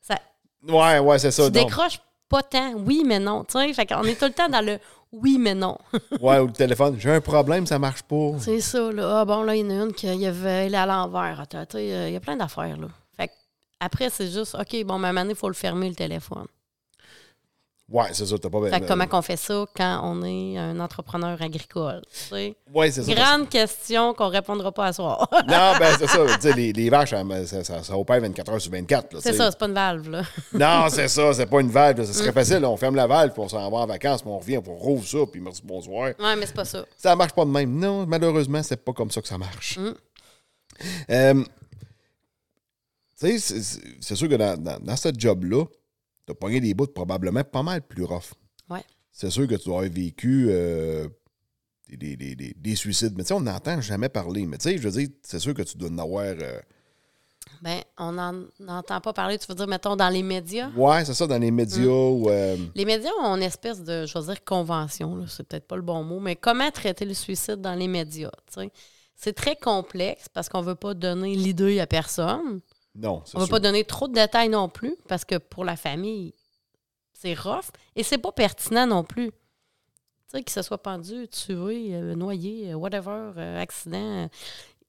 [0.00, 0.18] ça,
[0.68, 1.46] Ouais, ouais, c'est ça.
[1.46, 1.66] tu donc.
[1.66, 2.72] décroches pas tant.
[2.74, 3.44] Oui, mais non.
[3.44, 4.78] Tu sais, fait qu'on est tout le temps dans le
[5.12, 5.76] oui, mais non.
[6.20, 6.96] Ouais, ou le téléphone.
[6.98, 8.32] J'ai un problème, ça marche pas.
[8.38, 9.20] C'est ça, là.
[9.20, 11.38] Ah bon, là, il y en a une qui il avait, elle est à l'envers.
[11.38, 12.88] Attends, tu sais, euh, il y a plein d'affaires, là.
[13.16, 13.30] Fait
[13.78, 16.46] après, c'est juste, OK, bon, moment donné, il faut le fermer, le téléphone.
[17.92, 20.80] Ouais, c'est ça, t'as pas Fait que comment qu'on fait ça quand on est un
[20.80, 22.00] entrepreneur agricole?
[22.10, 22.56] tu sais?
[22.74, 23.12] Ouais, c'est ça.
[23.12, 25.28] Grande question qu'on répondra pas à soir.
[25.46, 26.54] Non, ben c'est ça.
[26.56, 29.12] Les, les vaches, ça, ça, ça, ça opère 24 heures sur 24.
[29.12, 30.22] là, c'est ça, c'est pas une valve, là.
[30.54, 31.98] Non, c'est ça, c'est pas une valve.
[31.98, 32.04] là.
[32.06, 32.14] Ce Mm.
[32.14, 32.58] serait facile.
[32.58, 34.70] là, On ferme la valve, puis on s'en va en vacances, puis on revient, puis
[34.72, 36.12] on rouvre ça, puis merci, bonsoir.
[36.18, 36.84] Ouais, mais c'est pas ça.
[36.96, 37.78] Ça marche pas de même.
[37.78, 39.78] Non, malheureusement, c'est pas comme ça que ça marche.
[39.78, 39.94] Mm.
[41.10, 41.44] Euh,
[43.20, 43.62] tu sais,
[44.00, 45.64] c'est- sûr que dans, dans, dans ce job-là,
[46.26, 48.32] t'as pogné des bouts probablement pas mal plus rough.
[48.70, 48.84] Ouais.
[49.10, 51.08] C'est sûr que tu dois avoir vécu euh,
[51.88, 53.14] des, des- des- des- des suicides.
[53.16, 54.46] Mais tu sais, on n'entend jamais parler.
[54.46, 56.24] Mais tu sais, je veux dire, c'est sûr que tu dois en avoir.
[56.26, 56.60] euh,
[57.60, 60.70] Ben, on n'en entend pas parler, tu veux dire, mettons, dans les médias?
[60.70, 61.82] Ouais, c'est ça, dans les médias.
[61.84, 61.88] Mm.
[61.88, 65.76] ou, euh, Les médias ont une espèce de, je veux dire, convention, c'est peut-être pas
[65.76, 68.68] le bon mot, mais comment traiter le suicide dans les médias, tu?
[69.14, 72.60] C'est très complexe parce qu'on veut pas donner l'idée à personne.
[72.94, 73.50] Non, On veut sûr.
[73.50, 76.34] pas donner trop de détails non plus parce que pour la famille,
[77.12, 79.30] c'est rough et c'est pas pertinent non plus.
[79.30, 84.28] Tu sais, qu'il se soit pendu, tué, euh, noyé, euh, whatever, euh, accident.
[84.28, 84.38] Tu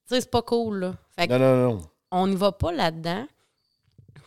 [0.05, 0.95] sais, c'est pas cool, là.
[1.17, 1.81] Fait que Non, non, non.
[2.11, 3.25] on n'y va pas là-dedans.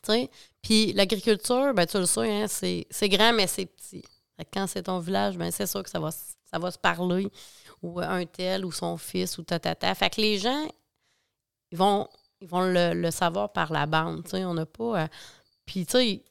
[0.03, 0.31] Tu sais,
[0.63, 4.03] Puis l'agriculture, ben, tu le sais, hein, c'est grand, mais c'est petit.
[4.37, 6.79] Fait que quand c'est ton village, ben c'est sûr que ça va, ça va se
[6.79, 7.29] parler.
[7.83, 9.95] Ou un tel, ou son fils, ou tatata.
[9.95, 10.67] Fait que les gens,
[11.71, 12.09] ils vont,
[12.41, 14.25] ils vont le, le savoir par la bande.
[14.25, 14.45] tu sais.
[14.45, 15.05] On n'a pas.
[15.05, 15.09] à-
[15.65, 16.25] Puis, tu sais,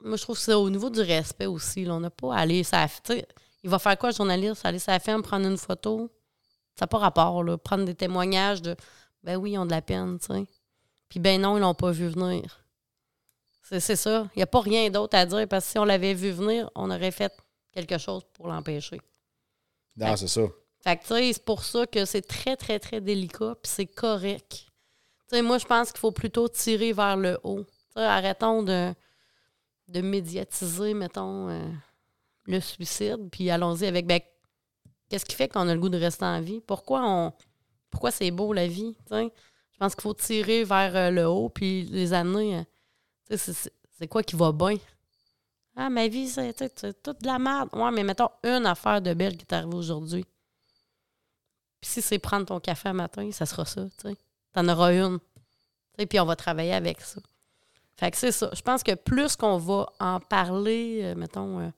[0.00, 1.84] moi, je trouve que c'est au niveau du respect aussi.
[1.84, 1.94] là.
[1.94, 2.62] on n'a pas à aller.
[2.64, 2.86] Ça,
[3.62, 4.64] il va faire quoi, le journaliste?
[4.64, 6.10] Aller la ferme, prendre une photo?
[6.76, 7.58] Ça n'a pas rapport, là.
[7.58, 8.76] Prendre des témoignages de.
[9.24, 10.46] Ben oui, ils ont de la peine, tu sais.
[11.08, 12.64] Puis ben non, ils l'ont pas vu venir.
[13.64, 14.28] C'est c'est ça.
[14.34, 16.70] Il n'y a pas rien d'autre à dire parce que si on l'avait vu venir,
[16.74, 17.32] on aurait fait
[17.72, 19.00] quelque chose pour l'empêcher.
[19.96, 20.42] Non, c'est ça.
[20.84, 23.86] Fait que, tu sais, c'est pour ça que c'est très, très, très délicat, puis c'est
[23.86, 24.66] correct.
[25.28, 27.64] Tu sais, moi, je pense qu'il faut plutôt tirer vers le haut.
[27.94, 28.94] Arrêtons de,
[29.88, 31.68] de médiatiser, mettons, euh,
[32.46, 34.20] le suicide, puis allons-y avec, ben,
[35.08, 36.60] qu'est-ce qui fait qu'on a le goût de rester en vie?
[36.60, 37.32] Pourquoi on...
[37.90, 38.96] Pourquoi c'est beau, la vie?
[39.10, 42.58] Je pense qu'il faut tirer vers euh, le haut, puis les amener...
[43.30, 44.76] euh, c'est- quoi qui va bien?
[45.76, 46.54] Ah, ma vie, c'est
[47.02, 47.68] toute de la merde.
[47.72, 50.24] Ouais, mais mettons une affaire de belle qui est arrivée aujourd'hui.
[51.80, 54.16] Puis si c'est prendre ton café un matin, ça sera ça, tu sais.
[54.52, 55.18] T'en auras une.
[55.98, 57.20] Sais, puis on va travailler avec ça.
[57.96, 58.50] Fait que c'est ça.
[58.54, 61.68] Je pense que plus qu'on va en parler, euh, mettons, euh,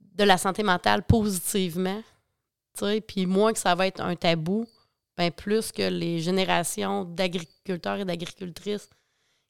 [0.00, 2.02] de la santé mentale positivement,
[3.06, 4.66] puis moins que ça va être un tabou,
[5.16, 8.88] ben plus que les générations d'agriculteurs et d'agricultrices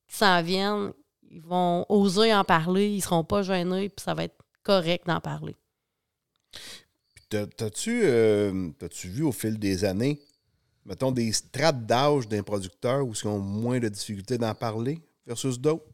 [0.07, 0.93] qui s'en viennent,
[1.31, 5.21] ils vont oser en parler, ils seront pas gênés, puis ça va être correct d'en
[5.21, 5.57] parler.
[7.35, 10.19] Euh, t'as-tu vu au fil des années,
[10.89, 15.61] mettons, des strates d'âge d'un producteur où ils ont moins de difficultés d'en parler versus
[15.61, 15.85] d'autres?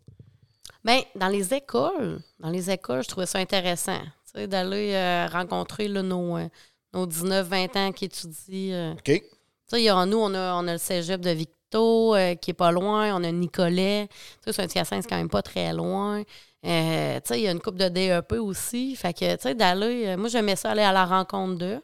[0.84, 4.00] Bien, dans les écoles, dans les écoles, je trouvais ça intéressant.
[4.34, 6.48] D'aller euh, rencontrer là, nos, euh,
[6.92, 8.74] nos 19-20 ans qui étudient.
[8.74, 8.92] euh.
[8.92, 9.02] OK?
[9.04, 9.22] Tu
[9.68, 12.50] sais, il y a- nous, on a, on a le cégep de Victo euh, qui
[12.50, 13.14] est pas loin.
[13.14, 14.08] On a Nicolet.
[14.44, 16.22] Tu sais, Saint-Hyacinthe, c'est quand même pas très loin.
[16.66, 18.96] Euh, tu sais, il y a une coupe de DEP aussi.
[18.96, 20.06] Fait que, tu sais, d'aller...
[20.08, 21.80] euh, moi, j'aimais ça aller à la rencontre d'eux.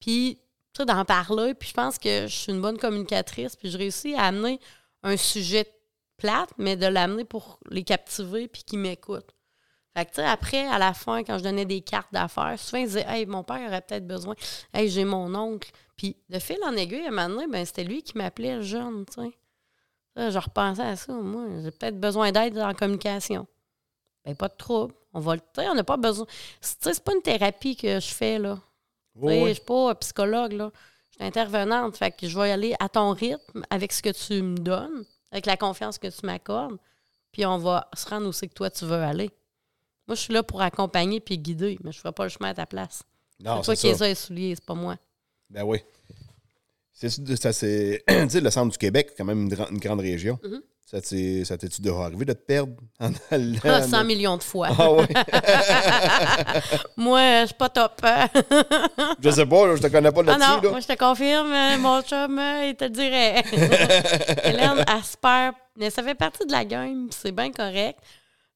[0.00, 0.38] Puis,
[0.84, 1.54] d'en parler.
[1.54, 3.56] Puis, je pense que je suis une bonne communicatrice.
[3.56, 4.60] Puis, je réussis à amener
[5.02, 5.66] un sujet
[6.16, 9.34] plate, mais de l'amener pour les captiver puis qu'ils m'écoutent.
[9.96, 12.82] Fait que, tu sais, après, à la fin, quand je donnais des cartes d'affaires, souvent,
[12.82, 14.34] ils disaient Hey, mon père aurait peut-être besoin.
[14.74, 15.70] Hey, j'ai mon oncle.
[15.96, 19.06] Puis, de fil en aiguille, à un moment donné, ben, c'était lui qui m'appelait jeune,
[19.06, 19.32] tu sais.
[20.16, 21.12] Je repensais à ça.
[21.12, 23.46] Moi, j'ai peut-être besoin d'aide en communication.
[24.24, 24.94] Ben, pas de trouble.
[25.12, 25.42] On va le.
[25.58, 26.26] On n'a pas besoin.
[26.26, 28.58] Tu sais, c'est pas une thérapie que je fais, là.
[29.16, 29.54] Oui, Je oui.
[29.54, 30.70] suis pas psychologue, là.
[31.10, 31.96] Je suis intervenante.
[31.96, 35.04] Fait que je vais y aller à ton rythme, avec ce que tu me donnes,
[35.32, 36.76] avec la confiance que tu m'accordes.
[37.32, 39.30] Puis on va se rendre où c'est que toi, tu veux aller.
[40.06, 42.50] Moi, je suis là pour accompagner puis guider, mais je ne ferai pas le chemin
[42.50, 43.02] à ta place.
[43.40, 44.06] Non, c'est toi qui ça.
[44.06, 44.96] les as souliers, c'est pas moi.
[45.50, 45.78] Ben oui.
[46.92, 48.02] C'est ça, c'est.
[48.08, 50.38] tu sais, le centre du Québec, quand même une, gra- une grande région.
[50.42, 50.60] Mhm.
[50.60, 51.00] T'est ça
[51.58, 54.68] t'es-tu déjà arrivé de te perdre en allant- Ah, 100 millions de fois.
[54.78, 55.04] Ah oui.
[56.96, 58.00] moi, je suis pas top.
[58.04, 58.28] hein.
[59.20, 60.48] Je sais pas, je te connais pas Ah là-dessus.
[60.50, 60.70] non, là.
[60.70, 63.42] moi, je te confirme, euh, mon chum, euh, il te dirait.
[64.44, 65.54] Hélène, elle se perd.
[65.76, 67.98] Mais ça fait partie de la game, c'est bien correct.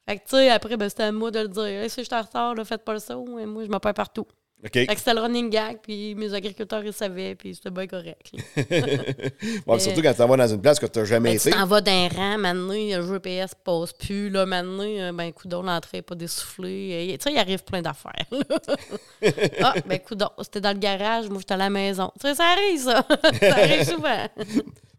[0.09, 1.65] Fait que, tu sais, après, ben, c'était à moi de le dire.
[1.65, 3.39] Hey, si je en retard, faites pas le saut.
[3.39, 4.27] Et moi, je me perds partout.
[4.63, 4.73] OK.
[4.73, 8.31] Fait que c'était le running gag, puis mes agriculteurs, ils savaient, puis c'était bien correct.
[9.67, 11.57] Ouais, Surtout quand tu vas dans une place que tu n'as jamais Ben, tu été.
[11.57, 14.29] t'en vas d'un rang, maintenant, le GPS passe plus.
[14.29, 17.11] Là, maintenant, euh, ben, coudon, l'entrée n'est pas dessoufflée.
[17.13, 18.27] Et, Tu sais, il arrive plein d'affaires.
[19.63, 22.11] ah, ben, coudon, c'était dans le garage, moi, j'étais à la maison.
[22.21, 23.07] Tu sais, ça arrive, ça.
[23.41, 24.27] ça arrive souvent.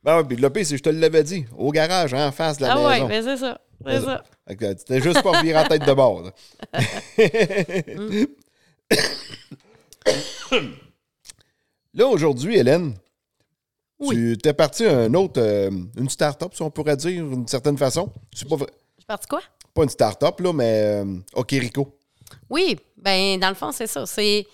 [0.03, 2.63] Ben ouais, puis le pire, c'est je te l'avais dit, au garage, en face de
[2.63, 3.07] la ah, ouais, maison.
[3.07, 3.61] ben, c'est ça.
[3.85, 4.23] C'est ça.
[4.47, 6.31] Fait que tu t'es juste pas reviré en tête de bord.
[11.93, 12.07] Là.
[12.07, 12.95] Aujourd'hui, Hélène,
[13.99, 14.15] Oui.
[14.15, 17.77] tu t'es parti à un autre, euh, une start-up, si on pourrait dire, d'une certaine
[17.77, 18.11] façon.
[18.33, 19.41] C'est pas, vrai- Je suis parti quoi?
[19.73, 21.97] pas une start-up, là, mais euh, Okiriko.
[22.49, 24.05] Oui, ben dans le fond, c'est ça.
[24.05, 24.45] C'est,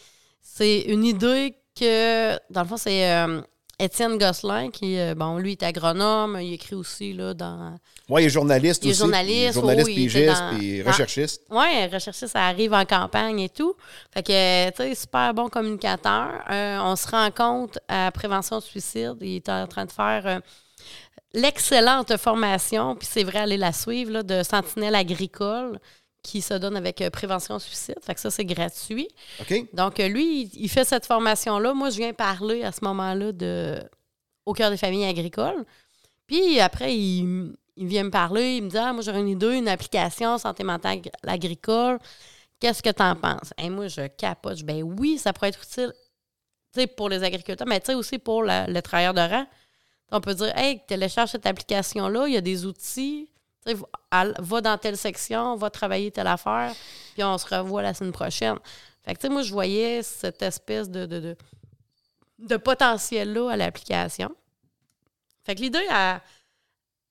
[0.41, 3.41] c'est une idée que, dans le fond, c'est euh,
[3.79, 6.37] Étienne Gosselin qui, euh, bon, lui, est agronome.
[6.41, 7.75] Il écrit aussi là, dans.
[8.09, 8.99] Oui, il est journaliste Il est aussi.
[8.99, 11.43] journaliste, journaliste, oh, pigiste, dans- puis recherchiste.
[11.51, 13.75] Oui, rechercher, ça arrive en campagne et tout.
[14.11, 16.43] Fait que, tu sais, super bon communicateur.
[16.49, 19.17] Euh, on se rend compte à Prévention Suicide.
[19.21, 20.39] Il est en train de faire euh,
[21.33, 25.79] l'excellente formation, puis c'est vrai, aller la suivre, là, de Sentinelle agricole
[26.27, 27.95] qui se donne avec euh, Prévention Suicide.
[28.01, 29.07] Fait que ça, c'est gratuit.
[29.39, 29.65] OK?
[29.73, 31.73] Donc, euh, lui, il, il fait cette formation-là.
[31.73, 33.81] Moi, je viens parler à ce moment-là de
[34.45, 35.65] au cœur des familles agricoles.
[36.27, 38.57] Puis après, il, il vient me parler.
[38.57, 41.97] Il me dit Ah, moi, j'aurais une idée, une application santé mentale agri- agricole.
[42.59, 43.53] Qu'est-ce que tu en penses?
[43.57, 44.61] Et moi, je capote.
[44.63, 45.93] Ben oui, ça pourrait être utile
[46.97, 49.45] pour les agriculteurs, mais tu sais aussi pour la- le travailleur de rang.
[50.11, 53.29] On peut dire Hey, télécharge cette application-là, il y a des outils.
[54.39, 56.73] Va dans telle section, va travailler telle affaire,
[57.13, 58.57] puis on se revoit la semaine prochaine.
[59.03, 61.35] Fait que, tu sais, moi, je voyais cette espèce de, de,
[62.39, 64.35] de, potentiel-là à l'application.
[65.45, 65.85] Fait que l'idée,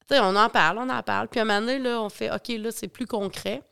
[0.09, 1.29] tu on en parle, on en parle.
[1.29, 3.63] Puis à un moment donné, là, on fait, OK, là, c'est plus concret.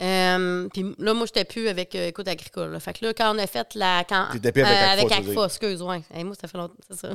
[0.00, 2.72] Euh, puis là, moi, j'étais plus avec euh, Écoute Agricole.
[2.72, 2.80] là.
[2.80, 4.02] Fait que là, quand on a fait la.
[4.08, 6.02] Quand, avec tu veux Agfa, excuse, ouais.
[6.12, 7.14] Hey, moi, ça fait longtemps, c'est ça.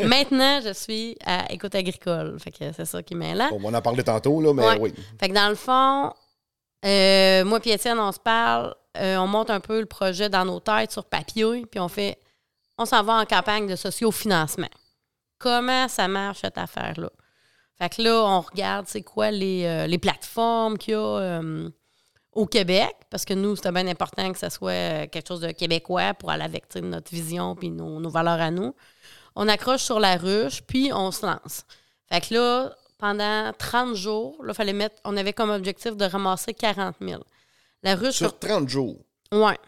[0.04, 2.38] Maintenant, je suis à Écoute Agricole.
[2.38, 3.48] Fait que c'est ça qui m'est là.
[3.50, 4.78] Bon, on en a parlé tantôt, là, mais Ouais.
[4.80, 4.94] oui.
[5.18, 6.12] Fait que dans le fond,
[6.84, 10.44] euh, moi et Étienne, on se parle, euh, on monte un peu le projet dans
[10.44, 12.18] nos têtes sur papier, puis on fait,
[12.78, 14.68] on s'en va en campagne de sociofinancement.
[15.38, 17.10] Comment ça marche cette affaire-là?
[17.78, 21.68] Fait que là, on regarde c'est quoi les, euh, les plateformes qu'il y a euh,
[22.32, 25.50] au Québec, parce que nous, c'était bien important que ça soit euh, quelque chose de
[25.50, 28.74] québécois pour aller avec notre vision puis nos, nos valeurs à nous.
[29.34, 31.64] On accroche sur la ruche, puis on se lance.
[32.08, 36.54] Fait que là, pendant 30 jours, là, fallait mettre, on avait comme objectif de ramasser
[36.54, 37.22] 40 000.
[37.82, 38.98] La ruche, Sur 30 jours?
[39.32, 39.58] Ouais.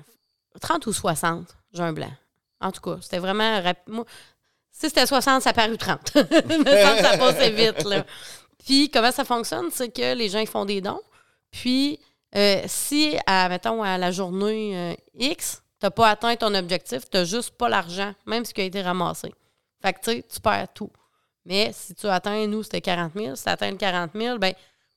[0.61, 2.13] 30 ou 60, j'ai un blanc.
[2.61, 4.05] En tout cas, c'était vraiment rapide.
[4.71, 6.13] Si c'était 60, ça a paru 30.
[6.15, 6.21] Il
[6.59, 8.05] me semble que ça passait vite, là.
[8.65, 9.71] Puis, comment ça fonctionne?
[9.73, 11.01] C'est que les gens, ils font des dons.
[11.51, 11.99] Puis,
[12.37, 17.03] euh, si, à, mettons, à la journée euh, X, tu n'as pas atteint ton objectif,
[17.11, 19.33] tu n'as juste pas l'argent, même ce qui a été ramassé.
[19.83, 20.91] Fait que, tu sais, tu perds tout.
[21.45, 23.35] Mais si tu atteins, nous, c'était 40 000.
[23.37, 24.55] Si tu atteins le 40 000, ben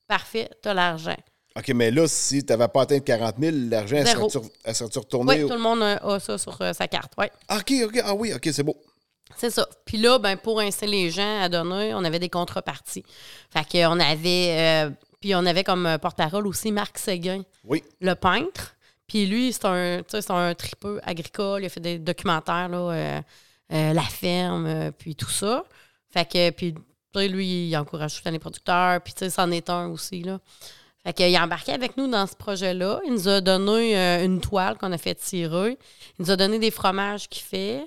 [0.07, 1.15] parfait, tu as l'argent.
[1.57, 4.07] OK, mais là, si tu n'avais pas atteint le 40 000, l'argent, elle
[4.75, 5.35] serait-tu retournée?
[5.37, 7.13] Oui, au- tout le monde a, a ça sur euh, sa carte.
[7.17, 7.31] Ouais.
[7.49, 8.75] OK, OK, ah oui, OK, c'est beau.
[9.37, 9.67] C'est ça.
[9.85, 13.03] Puis là, ben, pour inciter les gens à donner, on avait des contreparties.
[13.51, 14.83] Fait qu'on avait.
[15.25, 17.81] Puis on avait comme euh, porte-parole aussi Marc Séguin, Oui.
[17.99, 18.75] le peintre.
[19.07, 21.63] Puis lui, c'est un, un tripeux agricole.
[21.63, 23.21] Il a fait des documentaires, là, euh,
[23.73, 25.63] euh, La ferme, euh, puis tout ça.
[26.11, 26.75] Fait que, puis,
[27.15, 29.01] lui, il encourage tout les producteurs.
[29.01, 30.39] Puis, tu sais, c'en est un aussi, là.
[31.03, 32.99] Fait qu'il a embarqué avec nous dans ce projet-là.
[33.07, 35.79] Il nous a donné une toile qu'on a fait tirer.
[36.19, 37.83] Il nous a donné des fromages qu'il fait.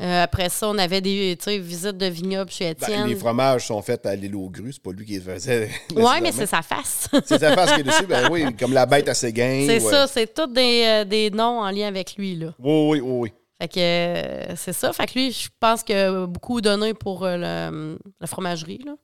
[0.00, 3.06] Euh, après ça, on avait des visites de vignobles chez Ben, Étienne.
[3.06, 5.70] les fromages sont faits à l'île aux grues, c'est pas lui qui les faisait.
[5.94, 7.06] oui, mais c'est sa face.
[7.26, 9.64] C'est sa face qui est dessus, ben oui, comme la bête à Séguin.
[9.66, 9.90] c'est ouais.
[9.90, 12.54] ça, c'est tous des, euh, des noms en lien avec lui, là.
[12.58, 13.32] Oui, oui, oui, oui.
[13.60, 14.90] Fait que euh, c'est ça.
[14.94, 18.94] Fait que lui, je pense qu'il a beaucoup donné pour le- la fromagerie, là,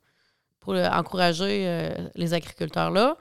[0.61, 3.17] pour encourager les agriculteurs là.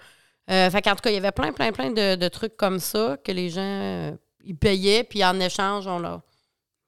[0.49, 2.79] Euh, fait qu'en tout cas, il y avait plein, plein, plein de, de trucs comme
[2.79, 6.21] ça que les gens ils payaient, puis en échange, on leur.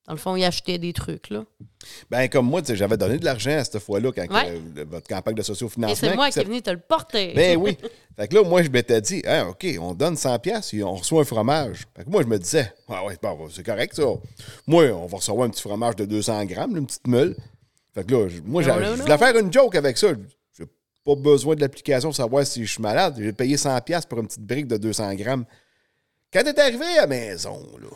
[0.07, 1.43] Dans le fond, ils achetaient des trucs, là.
[2.09, 4.53] Ben, comme moi, j'avais donné de l'argent à cette fois-là quand Ouais.
[4.77, 5.95] euh, votre campagne de Et sociofinancement.
[6.09, 7.33] c'est moi qui est venu te le porter.
[7.35, 7.77] Ben oui.
[8.15, 10.95] Fait que là, moi, je m'étais dit, Ah, OK, on donne 100 pièces et on
[10.95, 11.85] reçoit un fromage.
[11.95, 14.03] Fait que moi, je me disais, ah ouais, bon, c'est correct, ça.
[14.65, 17.35] Moi, on va recevoir un petit fromage de 200 grammes, une petite meule.
[17.93, 20.07] Fait que là, moi, j'ai- Non, non, je voulais faire une joke avec ça.
[20.57, 20.65] J'ai
[21.05, 23.15] pas besoin de l'application pour savoir si je suis malade.
[23.19, 25.45] J'ai payé 100 pièces pour une petite brique de 200 grammes.
[26.33, 27.87] Quand t'es arrivé à la maison, là,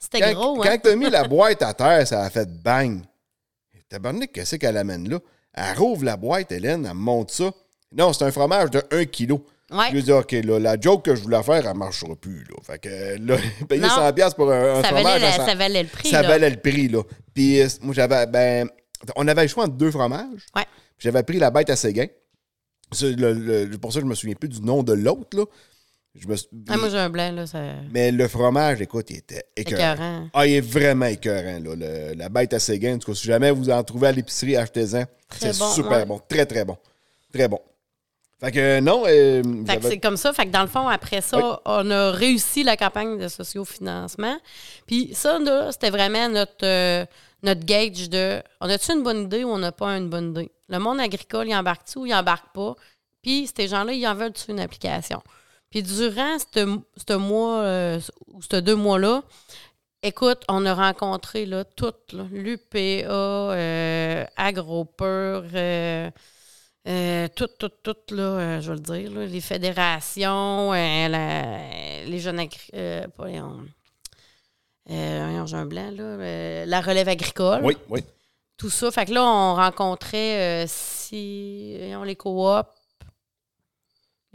[0.00, 0.78] C'était quand, gros, quand hein?
[0.78, 3.00] t'as mis la boîte à terre, ça a fait bang.
[3.88, 5.18] Tabarnak, qu'est-ce qu'elle amène là?
[5.54, 7.50] Elle rouvre la boîte, Hélène, elle me montre ça.
[7.92, 9.32] Non, c'est un fromage de 1 kg.
[9.70, 9.86] Ouais.
[9.88, 12.14] Je lui ai dit, OK, là, la joke que je voulais faire, elle ne marchera
[12.16, 12.44] plus.
[12.44, 12.56] Là.
[12.62, 13.36] Fait que là,
[13.68, 13.88] payer Non.
[13.88, 15.04] 100$ piastres pour un, un Ça fromage.
[15.04, 16.28] valait, la- à 100 ça valait le prix, Ça là.
[16.28, 17.02] valait le prix, là.
[17.32, 18.68] Puis euh, moi, j'avais, ben,
[19.16, 20.46] on avait le choix entre deux fromages.
[20.54, 20.64] Ouais.
[20.98, 22.06] J'avais pris la bête à Séguin.
[22.92, 23.32] C'est le-
[23.64, 25.44] le- pour ça, je me souviens plus du nom de l'autre, là.
[26.18, 27.46] Je me suis- Ah, moi, j'ai un blanc, là.
[27.46, 27.58] Ça...
[27.92, 29.92] Mais le fromage, écoute, il était écœurant.
[29.94, 30.28] Écœurant.
[30.32, 31.74] Ah, il est vraiment écœurant, là.
[31.76, 32.94] le- la bête à Séguin.
[32.94, 35.04] En tout cas, si jamais vous en trouvez à l'épicerie, achetez-en.
[35.38, 36.06] C'est bon, super ouais.
[36.06, 36.20] bon.
[36.28, 36.76] Très, très bon.
[37.32, 37.60] Très bon.
[38.38, 40.32] Fait que euh, non, euh, Fait que c'est comme ça.
[40.32, 41.56] Fait que dans le fond, après ça, Oui.
[41.64, 44.36] on a réussi la campagne de sociofinancement.
[44.86, 47.04] Puis ça, là, c'était vraiment notre, euh,
[47.42, 50.50] notre gauge de on a-tu une bonne idée ou on n'a pas une bonne idée?
[50.68, 52.74] Le monde agricole, il embarque-tu ou il embarque pas?
[53.22, 55.22] Puis ces gens-là, ils en veulent-tu une application?
[55.76, 59.22] Puis durant ce mois, euh, ou ces deux mois-là,
[60.02, 62.78] écoute, on a rencontré là, toutes, l'UPA,
[63.10, 66.10] euh, AgroPur, euh,
[66.88, 72.04] euh, tout, tout, tout, là, euh, je vais le dire, là, les fédérations, euh, la-
[72.06, 72.70] les jeunes agri-
[73.14, 73.66] pas les-
[74.86, 78.00] voyons, j'ai un blanc, là, la relève agricole, Oui, oui.
[78.56, 78.90] tout ça.
[78.90, 82.64] Fait que là, on rencontrait si, voyons, les coops,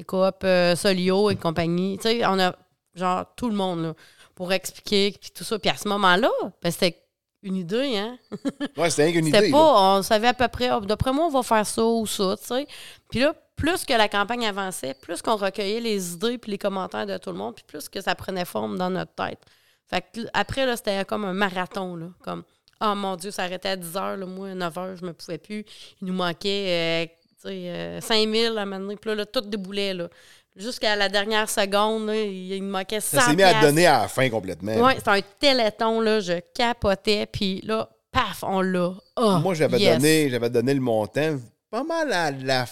[0.01, 1.97] les coops euh, Solio et compagnie.
[1.97, 2.55] Tu sais, on a
[2.95, 3.93] genre tout le monde là,
[4.35, 5.59] pour expliquer puis tout ça.
[5.59, 6.29] Puis à ce moment-là,
[6.61, 6.97] ben, c'était
[7.43, 8.17] une idée, hein?
[8.77, 9.51] Ouais, c'était rien qu'une C'était idée.
[9.51, 9.57] là.
[9.57, 12.35] pas, on savait à peu près, Ah, d'après moi, on va faire ça ou ça,
[12.39, 12.67] tu sais.
[13.09, 17.05] Puis là, plus que la campagne avançait, plus qu'on recueillait les idées puis les commentaires
[17.05, 19.39] de tout le monde, puis plus que ça prenait forme dans notre tête.
[19.87, 22.07] Fait que après, là, c'était comme un marathon, là.
[22.23, 22.43] Comme,
[22.81, 25.13] oh mon Dieu, ça arrêtait à 10 heures, là, moi, à 9 heures, je me
[25.13, 25.63] pouvais plus.
[26.01, 28.95] Il nous manquait, euh, euh, 5 000 à un moment donné.
[28.95, 30.07] Puis là, là, tout déboulait, là.
[30.55, 34.01] Jusqu'à la dernière seconde, là, il, me manquait 100 Ça s'est mis à donner à
[34.01, 34.73] la fin complètement.
[34.83, 36.19] Ouais, c'était un téléthon, là.
[36.19, 37.25] Je capotais.
[37.25, 38.91] Puis là, paf, on l'a.
[39.15, 39.97] Ah, Moi, j'avais yes.
[39.97, 41.37] donné, j'avais donné le montant
[41.69, 42.65] pas mal à la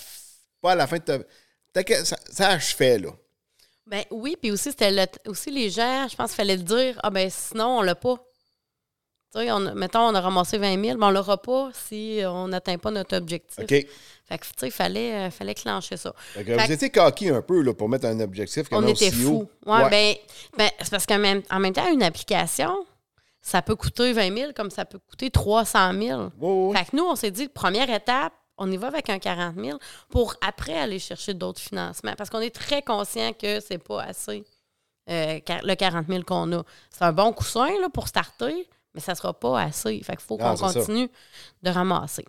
[0.61, 3.11] pas à la fin de ta- ça, ça achevait, là.
[3.87, 6.99] Ben oui, puis aussi, c'était le- aussi les gens, je pense qu'il fallait le dire,
[7.01, 8.15] ah ben sinon, on l'a pas.
[9.35, 12.89] On, mettons, on a ramassé 20 000, mais on l'aura pas si on n'atteint pas
[12.89, 13.59] notre objectif.
[13.59, 13.67] OK.
[13.69, 13.87] Fait
[14.37, 16.13] que, tu sais, il fallait, euh, fallait clencher ça.
[16.33, 18.83] Fait que Fait vous que- étiez coquille un peu là, pour mettre un objectif quand
[18.83, 19.49] on était aussi haut.
[19.65, 19.71] fous.
[19.71, 20.15] Ouais, ben,
[20.57, 22.85] ben, c'est parce qu'en même, en même temps, une application,
[23.41, 26.21] ça peut coûter 20 000 comme ça peut coûter 300 000.
[26.21, 26.77] Ouais, ouais, ouais.
[26.77, 29.77] Fait que nous, on s'est dit, première étape, on y va avec un 40 000
[30.09, 32.13] pour après aller chercher d'autres financements.
[32.17, 34.43] Parce qu'on est très conscient que c'est pas assez,
[35.09, 36.63] euh, le 40 000 qu'on a.
[36.89, 38.67] C'est un bon coussin là, pour starter,
[38.99, 40.01] mais ça sera pas assez.
[40.03, 40.79] Fait qu'il faut Non, qu'on ça.
[40.79, 41.09] continue
[41.63, 42.25] de ramasser.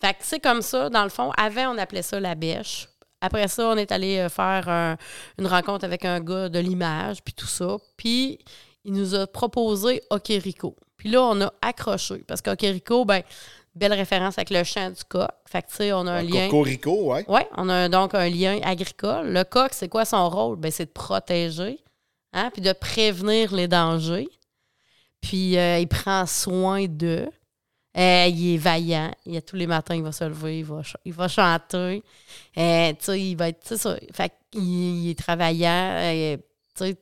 [0.00, 1.30] Fait que c'est comme ça, dans le fond.
[1.36, 2.88] Avant, on appelait ça la bêche.
[3.20, 4.96] Après ça, on est allé euh, faire un-
[5.38, 7.76] une rencontre avec un gars de l'image, puis tout ça.
[7.96, 8.38] Puis,
[8.84, 10.76] il nous a proposé Okerico.
[10.96, 12.18] Puis là, on a accroché.
[12.26, 13.22] Parce qu'Okerico, ben,
[13.74, 15.28] belle référence avec le champ du coq.
[15.46, 16.48] Fait que, tu sais, on a un lien.
[16.48, 17.24] Cocorico, ouais.
[17.28, 19.28] Oui, on a donc un lien agricole.
[19.30, 20.56] Le coq, c'est quoi son rôle?
[20.56, 21.78] Ben, c'est de protéger,
[22.34, 24.28] hein, puis de prévenir les dangers.
[25.24, 27.30] Puis euh, il prend soin d'eux.
[27.96, 29.10] Euh, il est vaillant.
[29.24, 30.64] Il, tous les matins, il va se lever, il
[31.14, 32.02] va, chanter.
[32.58, 33.74] Euh, il va être.
[33.74, 33.96] ça.
[34.12, 36.36] Fait il est travaillant.
[36.78, 36.92] je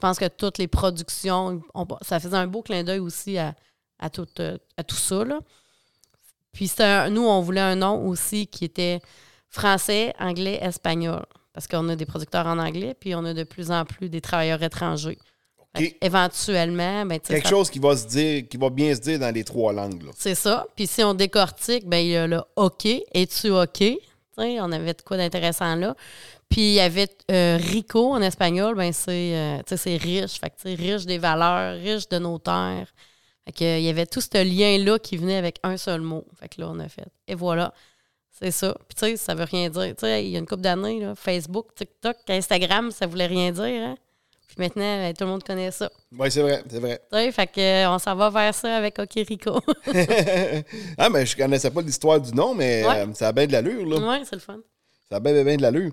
[0.00, 3.54] pense que toutes les productions, on- ça faisait un beau clin d'œil aussi à,
[4.10, 4.26] tout,
[4.88, 5.24] ça.
[5.24, 5.38] Là.
[6.52, 6.72] Puis
[7.10, 9.00] nous, on voulait un nom aussi qui était
[9.48, 11.24] français, anglais, espagnol.
[11.52, 14.20] Parce qu'on a des producteurs en anglais, puis on a de plus en plus des
[14.20, 15.18] travailleurs étrangers.
[15.76, 15.98] Fait OK.
[16.00, 18.94] que Éventuellement, ben, tu sais, Quelque ça- chose qui va se dire, qui va bien
[18.94, 20.02] se dire dans les trois langues.
[20.02, 20.10] Là.
[20.16, 20.66] c'est ça.
[20.74, 22.86] Puis si on décortique, ben il y a le OK.
[22.86, 23.72] Es-tu OK?
[23.78, 23.98] Tu
[24.36, 25.94] sais, on avait de quoi d'intéressant là.
[26.48, 30.40] Puis il y avait euh, Rico en espagnol, ben c'est euh, c'est riche.
[30.40, 32.92] Fait que, riche des valeurs, riche de nos terres.
[33.46, 36.26] Fait que, il y avait tout ce lien-là qui venait avec un seul mot.
[36.38, 37.06] Fait que là, on a fait.
[37.28, 37.72] Et voilà.
[38.42, 38.74] C'est ça.
[38.88, 39.94] Puis tu sais, ça veut rien dire.
[39.96, 43.52] Tu sais, il y a une couple d'années, là, Facebook, TikTok, Instagram, ça voulait rien
[43.52, 43.64] dire.
[43.64, 43.96] Hein?
[44.50, 45.88] Puis maintenant, ben, tout le monde connaît ça.
[46.18, 47.00] Oui, c'est vrai, c'est vrai.
[47.12, 49.60] Sais, fait que, euh, on s'en va vers ça avec OK Rico.
[50.98, 52.96] ah, mais je connaissais pas l'histoire du nom, mais Ouais.
[53.06, 53.96] euh, ça a bien de l'allure, là.
[54.08, 54.58] ouais, c'est le fun.
[55.08, 55.92] Ça a bien, bien, bien de l'allure.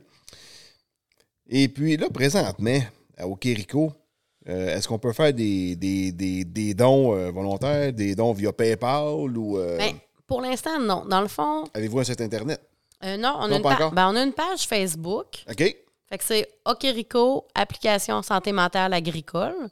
[1.50, 2.80] Et puis là, présentement,
[3.18, 3.92] à Okerico,
[4.50, 8.52] euh, est-ce qu'on peut faire des, des, des, des dons euh, volontaires, des dons via
[8.52, 9.94] PayPal ou euh, Ben,
[10.26, 11.06] pour l'instant, non.
[11.06, 12.60] Dans le fond, avez-vous un site Internet?
[13.04, 15.44] non, on, Non, a une pa- ben, on a une page Facebook.
[15.50, 15.76] OK?
[16.10, 19.70] Fait que c'est Okerico, application santé mentale agricole.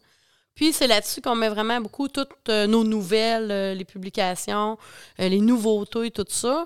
[0.55, 4.77] Puis c'est là-dessus qu'on met vraiment beaucoup toutes euh, nos nouvelles, euh, les publications,
[5.19, 6.65] euh, les nouveautés, tout ça.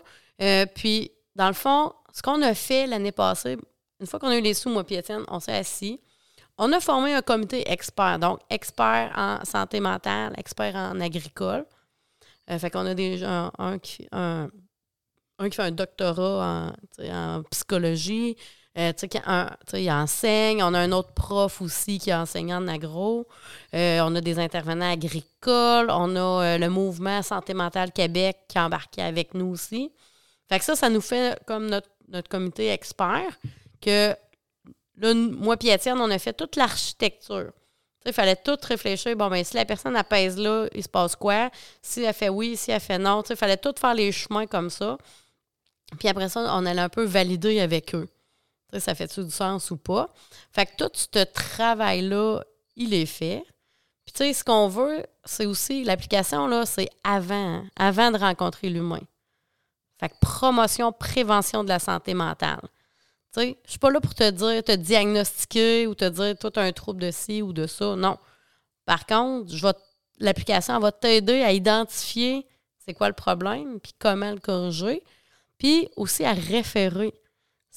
[0.75, 3.57] Puis, dans le fond, ce qu'on a fait l'année passée,
[3.99, 4.85] une fois qu'on a eu les sous, moi
[5.27, 5.99] on s'est assis.
[6.57, 11.65] On a formé un comité expert, donc expert en santé mentale, expert en agricole.
[12.47, 14.49] Fait qu'on a déjà un, un qui, un,
[15.39, 18.37] qui fait un doctorat en psychologie,
[18.79, 20.63] euh, tu sais, il enseigne.
[20.63, 23.27] On a un autre prof aussi qui est enseignant en agro.
[23.73, 25.89] Euh, on a des intervenants agricoles.
[25.89, 29.91] On a euh, le mouvement Santé mentale Québec qui a embarqué avec nous aussi.
[30.47, 33.37] Fait que ça, ça nous fait comme notre, notre comité expert
[33.81, 34.15] que
[34.97, 37.51] là, moi et Étienne, on a fait toute l'architecture.
[38.05, 39.13] Il fallait tout réfléchir.
[39.17, 41.49] Bon, ben si la personne apaise là, il se passe quoi?
[41.81, 43.23] Si elle fait oui, si elle fait non.
[43.29, 44.97] Il fallait tout faire les chemins comme ça.
[45.99, 48.07] Puis après ça, on allait un peu valider avec eux.
[48.77, 50.13] Ça fait-tu du sens ou pas?
[50.51, 52.43] Fait que tout ce travail-là,
[52.75, 53.43] il est fait.
[54.05, 58.17] Puis tu sais, ce qu'on veut, c'est aussi, l'application, là, c'est avant, hein, avant de
[58.17, 59.01] rencontrer l'humain.
[59.99, 62.61] Fait que promotion, prévention de la santé mentale.
[63.33, 66.51] Tu sais, je suis pas là pour te dire, te diagnostiquer ou te dire, toi,
[66.51, 67.95] tu as un trouble de ci ou de ça.
[67.95, 68.17] Non.
[68.85, 69.67] Par contre, je
[70.19, 72.47] l'application va t'aider à identifier
[72.89, 75.03] c'est quoi le problème, puis comment le corriger,
[75.59, 77.13] puis aussi à référer.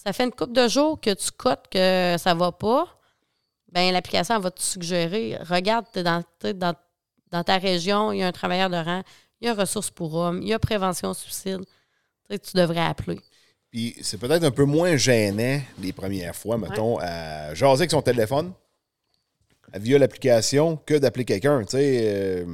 [0.02, 2.88] Ça fait une couple de jours que tu cotes que ça va pas,
[3.70, 6.74] ben l'application va te suggérer, regarde, dans, dans,
[7.30, 9.02] dans ta région, il y a un travailleur de rang,
[9.40, 11.60] il y a ressources pour hommes, il y a prévention suicide.
[12.30, 13.20] Tu devrais appeler.
[13.70, 18.02] Puis c'est peut-être un peu moins gênant les premières fois, mettons, à jaser avec son
[18.02, 18.52] téléphone
[19.74, 21.60] via l'application que d'appeler quelqu'un.
[21.64, 22.44] Tu sais, euh,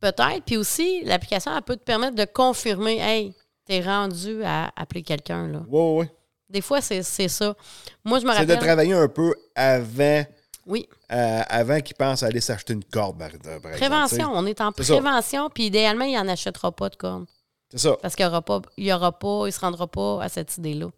[0.00, 0.42] Peut-être.
[0.44, 3.34] Puis aussi, l'application, elle peut te permettre de confirmer Hey,
[3.64, 5.48] t'es rendu à appeler quelqu'un.
[5.48, 5.60] là.
[5.68, 6.10] ouais, ouais, ouais.
[6.52, 7.56] Des fois, c'est ça.
[8.04, 8.58] Moi, je me C'est de rappelle.
[8.66, 10.22] travailler un peu avant,
[10.66, 14.30] Oui, euh, avant qu'il pense à aller s'acheter une corde, par, exemple, prévention.
[14.34, 17.24] On est en prévention, puis idéalement, il n'en achètera pas de cornes.
[17.70, 17.96] C'est ça.
[18.02, 20.88] Parce qu'il y aura pas, il aura pas, il se rendra pas à cette idée-là.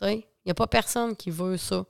[0.00, 1.84] Tu sais, il n'y a pas personne qui veut ça.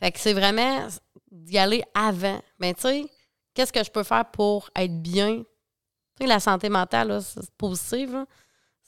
[0.00, 0.88] Fait que c'est vraiment
[1.30, 2.40] d'y aller avant.
[2.58, 3.04] Mais tu sais,
[3.52, 5.42] qu'est-ce que je peux faire pour être bien?
[6.16, 8.24] Tu sais, la santé mentale, c'est positive.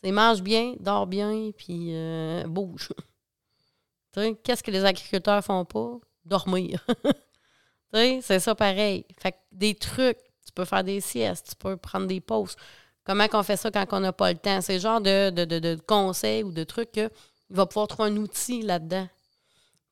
[0.03, 2.89] C'est mange bien, dors bien, puis euh, bouge.
[4.13, 5.93] tu sais, qu'est-ce que les agriculteurs font pas?
[6.25, 6.85] Dormir.
[7.05, 7.11] tu
[7.95, 9.05] sais, c'est ça pareil.
[9.21, 12.57] Fait que des trucs, tu peux faire des siestes, tu peux prendre des pauses.
[13.05, 14.61] Comment qu'on fait ça quand on n'a pas le temps?
[14.61, 17.09] C'est le genre de, de, de- de conseils ou de trucs que
[17.49, 19.09] il va pouvoir trouver un outil là-dedans.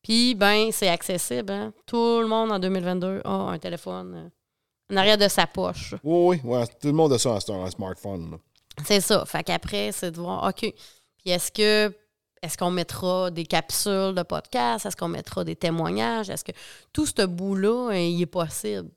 [0.01, 1.51] Puis, ben, c'est accessible.
[1.51, 1.73] hein.
[1.85, 5.93] Tout le monde en 2022 a un téléphone euh, en arrière de sa poche.
[6.03, 8.37] Oui, oui, ouais, tout le monde a ça, un, un smartphone.
[8.85, 9.25] C'est ça.
[9.25, 10.61] Fait qu'après, c'est de voir, OK.
[10.61, 11.93] Puis est-ce que
[12.41, 14.85] est-ce qu'on mettra des capsules de podcast?
[14.85, 16.29] Est-ce qu'on mettra des témoignages?
[16.29, 16.51] Est-ce que
[16.93, 18.89] tout ce bout-là, euh, il est possible?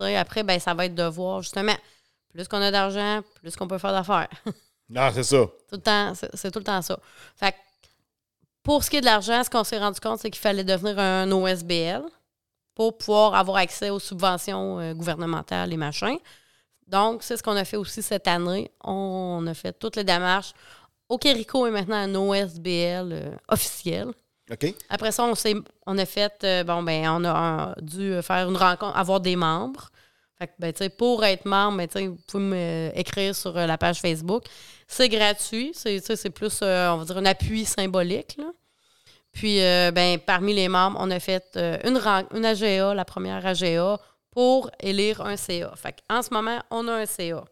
[0.00, 1.76] Après, ben, ça va être de voir justement,
[2.32, 4.28] plus qu'on a d'argent, plus qu'on peut faire d'affaires.
[4.92, 5.46] Non, c'est ça.
[5.68, 6.98] Tout le temps, c'est c'est tout le temps ça.
[7.36, 7.56] Fait que
[8.64, 10.98] pour ce qui est de l'argent, ce qu'on s'est rendu compte, c'est qu'il fallait devenir
[10.98, 12.02] un OSBL
[12.74, 16.16] pour pouvoir avoir accès aux subventions euh, gouvernementales et machin.
[16.88, 18.70] Donc, c'est ce qu'on a fait aussi cette année.
[18.82, 20.52] On a fait toutes les démarches.
[21.10, 24.08] Okerico est maintenant un OSBL euh, officiel.
[24.50, 24.74] OK?
[24.88, 25.54] Après ça, on, s'est-
[25.86, 29.36] on a fait, euh, bon, ben, on a euh, dû faire une rencontre, avoir des
[29.36, 29.90] membres.
[30.38, 32.42] Fait que, ben, pour être membre, ben, vous pouvez
[32.94, 34.44] m'écrire sur la page Facebook.
[34.88, 35.72] C'est gratuit.
[35.74, 38.36] C'est, plus, on va dire, un appui symbolique.
[38.38, 38.50] là.
[39.32, 42.00] Puis, euh, ben, parmi les membres, on a fait euh, une,
[42.36, 43.98] une AGA, la première AGA,
[44.32, 45.72] pour élire un CA.
[45.76, 47.44] Fait en ce moment, on a un CA.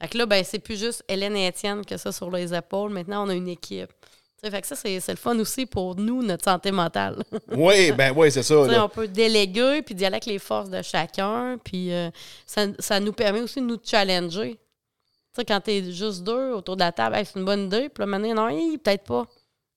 [0.00, 2.90] Fait que là, ben, c'est plus juste Hélène et Étienne que ça sur les épaules.
[2.90, 3.88] Maintenant, on a une équipe.
[3.88, 7.22] Tu sais, fait que ça, c'est, le fun aussi pour nous, notre santé mentale.
[7.56, 8.66] Oui, ben oui, c'est ça.
[8.66, 8.84] Là.
[8.84, 11.56] on peut déléguer, puis d'y aller avec les forces de chacun.
[11.62, 12.10] Puis euh,
[12.44, 14.54] ça, ça nous permet aussi de nous challenger.
[14.54, 17.88] Tu sais, quand t'es juste deux autour de la table, Hey, c'est une bonne idée.
[17.88, 19.26] Puis là, maintenant, non, peut-être pas.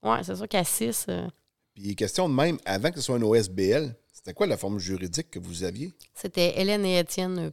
[0.04, 1.28] Ouais, c'est sûr qu'à six, euh,
[1.74, 5.32] Puis question de même, avant que ce soit un OSBL, c'était quoi la forme juridique
[5.32, 5.94] que vous aviez?
[6.14, 7.50] c'était Hélène et Étienne euh,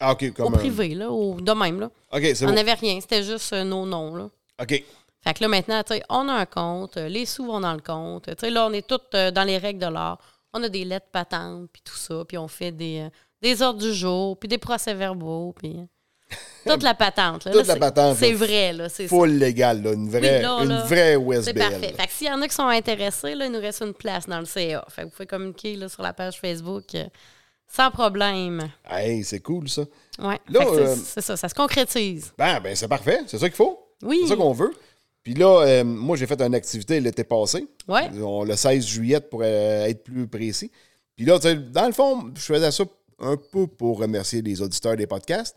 [0.00, 1.78] Ah, OK, au un- privé, là, au, de même.
[1.80, 1.90] Là.
[2.12, 2.54] OK, c'est On bon.
[2.54, 4.14] n'avait rien, c'était juste euh, nos noms.
[4.16, 4.30] Là.
[4.62, 4.82] OK.
[5.22, 7.74] Fait que là, maintenant, tu sais, on a un compte, euh, les sous vont dans
[7.74, 8.24] le compte.
[8.26, 10.18] Tu sais, là, on est tous euh, dans les règles de l'art.
[10.54, 13.10] On a des lettres patentes, puis tout ça, puis on fait des, euh,
[13.42, 15.76] des ordres du jour, puis des procès-verbaux, puis
[16.66, 17.44] toute la patente.
[17.44, 17.52] là.
[17.52, 18.36] Toute Là, la c'est- patente, C'est là.
[18.38, 18.88] vrai, là.
[18.88, 19.92] C'est Full légal, là.
[19.92, 21.16] Une vraie, Oui, là, une là, vraie c'est
[21.50, 21.58] OSBL.
[21.58, 21.94] parfait.
[21.96, 24.26] Fait que s'il y en a qui sont intéressés, là, il nous reste une place
[24.26, 24.84] dans le CA.
[24.88, 27.04] Fait que vous pouvez communiquer là, sur la page Facebook euh,
[27.74, 28.68] sans problème.
[28.88, 29.82] Hey, c'est cool, ça.
[30.74, 32.32] C'est- euh, c'est ça, ça se concrétise.
[32.36, 33.20] Ben, ben c'est parfait.
[33.26, 33.78] C'est ça qu'il faut.
[34.02, 34.20] Oui.
[34.22, 34.72] C'est ça qu'on veut.
[35.22, 37.66] Puis là, euh, moi, j'ai fait une activité l'été passé.
[37.86, 38.08] Ouais.
[38.22, 40.70] On- le 16 juillet, pour euh, être plus précis.
[41.16, 42.84] Puis là, tu sais, dans le fond, je faisais ça
[43.18, 45.56] un peu pour remercier les auditeurs des podcasts.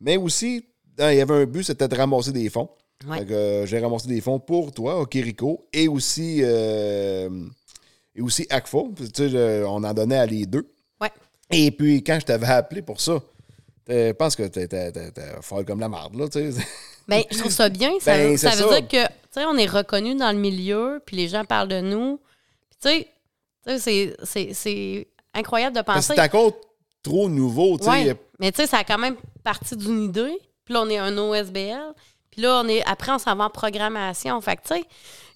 [0.00, 0.66] Mais aussi,
[0.98, 2.68] hein, il y avait un but, c'était de ramasser des fonds.
[3.08, 3.24] Ouais.
[3.30, 9.94] Euh, j'ai ramassé des fonds pour toi, Okiriko, et aussi, et aussi je- on en
[9.94, 10.71] donnait à les deux.
[11.50, 13.20] Et puis, quand je t'avais appelé pour ça,
[13.88, 14.92] je pense que t'étais
[15.42, 16.60] folle comme la marde, là, tu sais.
[17.08, 17.90] Ben, je trouve ça bien.
[18.00, 18.56] Ça, Ben, veut- ça ça.
[18.68, 21.80] dire que, tu sais, on est reconnu dans le milieu, puis les gens parlent de
[21.80, 22.20] nous.
[22.80, 23.06] Puis,
[23.66, 24.14] tu sais,
[24.54, 26.12] c'est- incroyable de penser.
[26.14, 26.52] c'est encore
[27.02, 27.90] trop nouveau, tu sais.
[27.90, 28.16] Ouais.
[28.38, 30.38] Mais tu sais, ça a quand même parti d'une idée.
[30.64, 31.92] Puis là, on est un OSBL.
[32.30, 34.40] Puis là, on est, après, on s'en va en programmation.
[34.40, 34.84] Fait que, tu sais,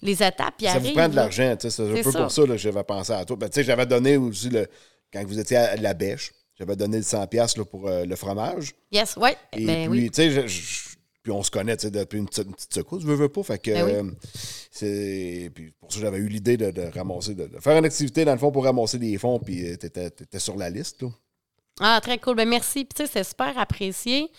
[0.03, 0.91] les étapes, Ça arrivent.
[0.91, 1.71] vous prend de l'argent, tu sais.
[1.71, 2.23] C'est un peu ça.
[2.23, 3.37] pour ça là, que j'avais pensé à toi.
[3.37, 4.69] Ben, tu sais, j'avais donné aussi, le,
[5.13, 8.17] quand vous étiez à la bêche, j'avais donné le 100$ piastres, là, pour euh, le
[8.17, 8.75] fromage.
[8.91, 9.37] Yes, ouais.
[9.53, 10.11] Et ben puis, oui.
[10.11, 10.47] tu sais,
[11.23, 13.43] puis on se connaît, tu depuis une petite, une petite secousse, je veux, veux pas.
[13.43, 14.13] Fait que, Ben oui.
[14.71, 15.51] c'est...
[15.55, 18.33] Puis pour ça, j'avais eu l'idée de, de ramasser, de, de faire une activité, dans
[18.33, 21.09] le fond, pour ramasser des fonds, puis euh, t'étais, t'étais sur la liste, là.
[21.81, 22.37] Ah, très cool.
[22.37, 22.85] Ben merci.
[22.85, 24.31] Puis, tu sais, c'est super apprécié.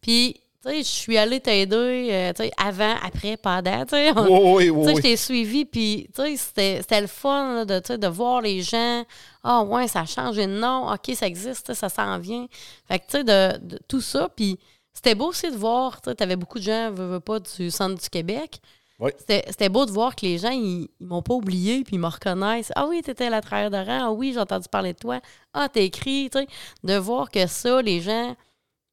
[0.00, 0.40] Puis, tu
[0.78, 3.84] je suis allée t'aider, euh, tu sais, avant, après, pendant,
[4.16, 4.96] on- Oui, oui, Tu sais, oui.
[4.96, 9.04] je t'ai suivi, puis tu sais, c'était le fun là, de, de voir les gens.
[9.44, 10.92] Ah, ouais, ça a changé de nom.
[10.92, 12.46] OK, ça existe, ça s'en vient.
[12.88, 14.28] Fait que, tu sais, de, de tout ça.
[14.34, 14.58] Puis
[14.92, 17.70] c'était beau aussi de voir, tu sais, t'avais beaucoup de gens, veux, veux pas, du
[17.70, 18.58] centre du Québec.
[18.98, 19.10] Oui.
[19.18, 22.06] C'était beau de voir que les gens, ils, ils m'ont pas oublié, puis ils me
[22.08, 22.72] reconnaissent.
[22.74, 24.06] Ah oui, t'étais la travailleuse de rang.
[24.06, 25.20] Ah oui, j'ai entendu parler de toi.
[25.52, 26.46] Ah, t'as écrit, tu sais.
[26.82, 28.34] De voir que ça, les gens,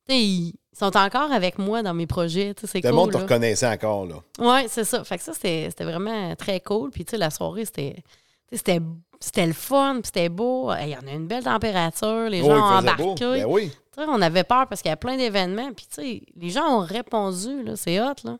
[0.07, 2.53] tu sais, ils sont encore avec moi dans mes projets.
[2.63, 2.91] C'est Tout le cool.
[2.93, 4.15] monde te reconnaissait encore, là.
[4.39, 5.03] Oui, c'est ça.
[5.03, 6.89] Fait que ça, c'était vraiment très cool.
[6.91, 7.95] Puis, tu sais, la soirée, c'était.
[8.51, 8.79] C'était
[9.19, 10.69] c'était le fun, puis c'était beau.
[10.81, 12.27] Il y en a une belle température.
[12.29, 13.15] Les Oui, gens ont embarqué.
[13.21, 13.71] Ben oui.
[13.97, 15.71] On avait peur parce qu'il y a plein d'événements.
[15.73, 17.63] Puis, tu sais, les gens ont répondu.
[17.63, 17.75] là.
[17.77, 18.37] C'est hot, là.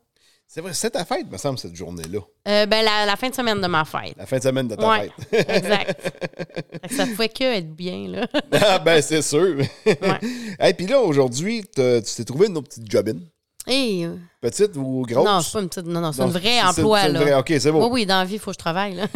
[0.54, 2.20] C'est vrai, c'est ta fête, me semble, cette journée-là.
[2.48, 4.14] Euh, ben, la, la fin de semaine de ma fête.
[4.16, 5.50] La fin de semaine de ta Ouais, fête.
[5.64, 6.02] exact.
[6.84, 8.28] Fait que ça pouvait que être bien, là.
[8.62, 9.56] ah, ben, c'est sûr.
[9.88, 13.22] Et puis là, aujourd'hui, tu t'es trouvé une autre petite jobine.
[13.66, 15.26] Et, euh, Petite ou grosse?
[15.26, 15.88] non, c'est pas une petite.
[15.88, 17.20] Non, non, c'est un vrai emploi, là.
[17.20, 17.86] vraie- OK, c'est bon.
[17.86, 19.08] Oui, oui, dans la vie, il faut que je travaille, là.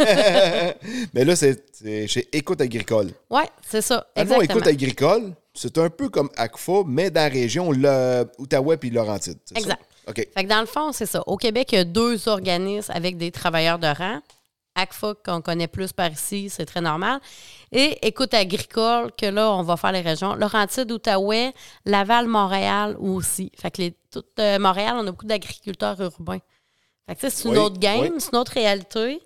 [1.14, 1.64] Mais là, c'est
[2.08, 3.12] chez Écoute Agricole.
[3.30, 4.08] oui, c'est ça.
[4.16, 4.42] Fond, Exactement.
[4.56, 9.38] Écoute Agricole, c'est un peu comme ACFA, mais dans la région le, Outaouais puis Laurentide.
[9.56, 9.78] ça?
[10.08, 10.16] OK.
[10.16, 11.22] Fait que dans le fond, c'est ça.
[11.28, 14.20] Au Québec, il y a deux organismes avec des travailleurs de rang.
[14.76, 17.20] ACFA, qu'on connaît plus par ici, c'est très normal.
[17.72, 20.36] Et Écoute agricole, que là, on va faire les régions.
[20.36, 21.52] Laurentide, Outaouais,
[21.86, 23.52] Laval, Montréal aussi.
[23.60, 26.38] Fait que les, tout, euh, Montréal, on a beaucoup d'agriculteurs urbains.
[27.08, 28.12] Fait que c'est une Oui, autre game, oui.
[28.20, 29.20] c'est une autre réalité.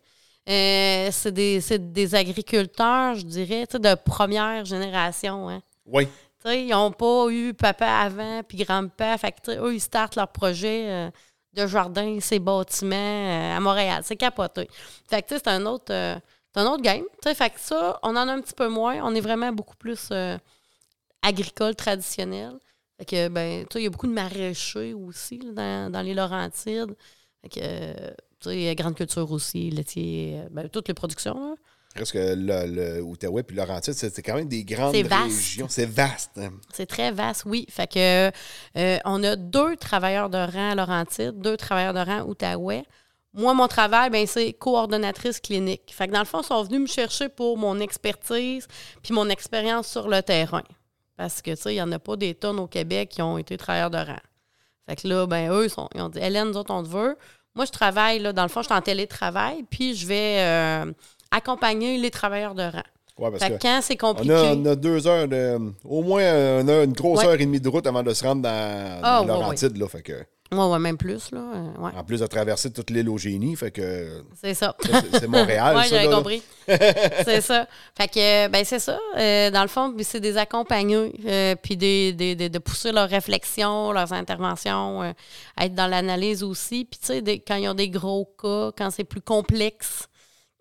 [0.49, 5.49] Euh, c'est des, c'est des agriculteurs, je dirais, tu sais, de première génération.
[5.49, 5.61] Hein.
[5.85, 6.07] Oui.
[6.45, 9.17] Ils n'ont pas eu papa avant puis grand-papa.
[9.17, 11.11] Fait que, eux, ils startent leur projet euh,
[11.53, 14.01] de jardin, ces bâtiments euh, à Montréal.
[14.03, 14.69] C'est capoté.
[15.09, 15.93] Fait que, c'est un autre...
[15.93, 16.15] euh,
[16.55, 17.03] un autre game.
[17.23, 18.99] Fait que ça, on en a un petit peu moins.
[19.03, 20.11] On est vraiment beaucoup plus
[21.21, 22.53] agricole traditionnel.
[22.97, 26.93] Fait que, ben, il y a beaucoup de maraîchers aussi dans, dans les Laurentides.
[27.41, 27.49] Fait
[28.43, 31.55] que, grande culture aussi, laitier, ben, toutes les productions.
[31.95, 32.65] Parce que le,
[32.97, 34.93] le Outaouais puis Laurentide, c'est quand même des grandes
[35.25, 35.67] régions.
[35.69, 36.31] C'est vaste.
[36.37, 36.51] hein.
[36.73, 37.65] C'est très vaste, oui.
[37.69, 38.31] Fait que
[38.77, 42.83] euh, on a deux travailleurs de rang à Laurentide, deux travailleurs de rang Outaouais.
[43.33, 45.93] Moi, mon travail, ben, c'est coordonnatrice clinique.
[45.93, 48.67] Fait que dans le fond, ils sont venus me chercher pour mon expertise
[49.01, 50.63] puis mon expérience sur le terrain.
[51.17, 53.37] Parce que, tu sais, il n'y en a pas des tonnes au Québec qui ont
[53.37, 54.19] été travailleurs de rang.
[54.87, 56.89] Fait que là, ben, eux, ils, sont- ils ont dit Hélène, nous autres, on te
[56.89, 57.15] veut.
[57.55, 60.91] Moi, je travaille, là, dans le fond, je suis en télétravail, puis je vais euh,
[61.31, 62.83] accompagner les travailleurs de rang.
[63.17, 64.33] Ouais, parce Fait que quand c'est on compliqué.
[64.33, 65.57] a, on a deux heures de.
[65.83, 66.21] Au moins
[66.61, 67.27] une, heure- une grosse Ouais.
[67.27, 69.77] heure et demie de route avant de se rendre dans, Ah, dans ouais, Laurentide.
[69.77, 70.13] Là, fait que,
[70.53, 71.39] Ouais, ouais, même plus, là.
[71.39, 71.91] euh, ouais.
[71.95, 74.75] en plus de traverser toute l'île au génie, fait que C'est ça.
[75.13, 75.75] c'est Montréal.
[75.77, 76.41] Oui, j'avais compris.
[76.67, 77.67] c'est ça.
[77.97, 78.97] Fait que, ben, c'est ça.
[79.17, 83.07] Euh, dans le fond, c'est des accompagnés, euh, puis des, des- des- de pousser leurs
[83.09, 85.11] réflexions, leurs interventions, euh,
[85.59, 86.85] être dans l'analyse aussi.
[86.85, 90.07] Puis, tu sais, quand ils ont des gros cas, quand c'est plus complexe,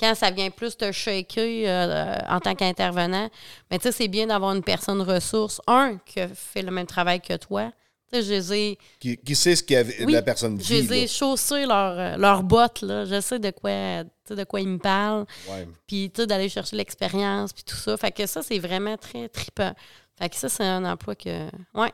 [0.01, 3.28] quand ça vient plus te shaker euh, en tant qu'intervenant,
[3.70, 7.20] mais tu sais, c'est bien d'avoir une personne ressource, un, qui fait le même travail
[7.20, 7.70] que toi.
[8.12, 10.82] Tu sais, je les ai Qui, qui sait ce que oui, la personne Je vit.
[10.82, 13.05] les ai chaussés leurs euh, leurs bottes, là.
[13.05, 15.26] Je sais de quoi, de quoi ils me parlent.
[15.48, 15.68] Ouais.
[15.86, 17.96] Puis, tu sais, d'aller chercher l'expérience, puis tout ça.
[17.96, 19.72] Fait que ça, c'est vraiment très trippant.
[20.18, 21.92] Fait que ça, c'est un emploi que, ouais,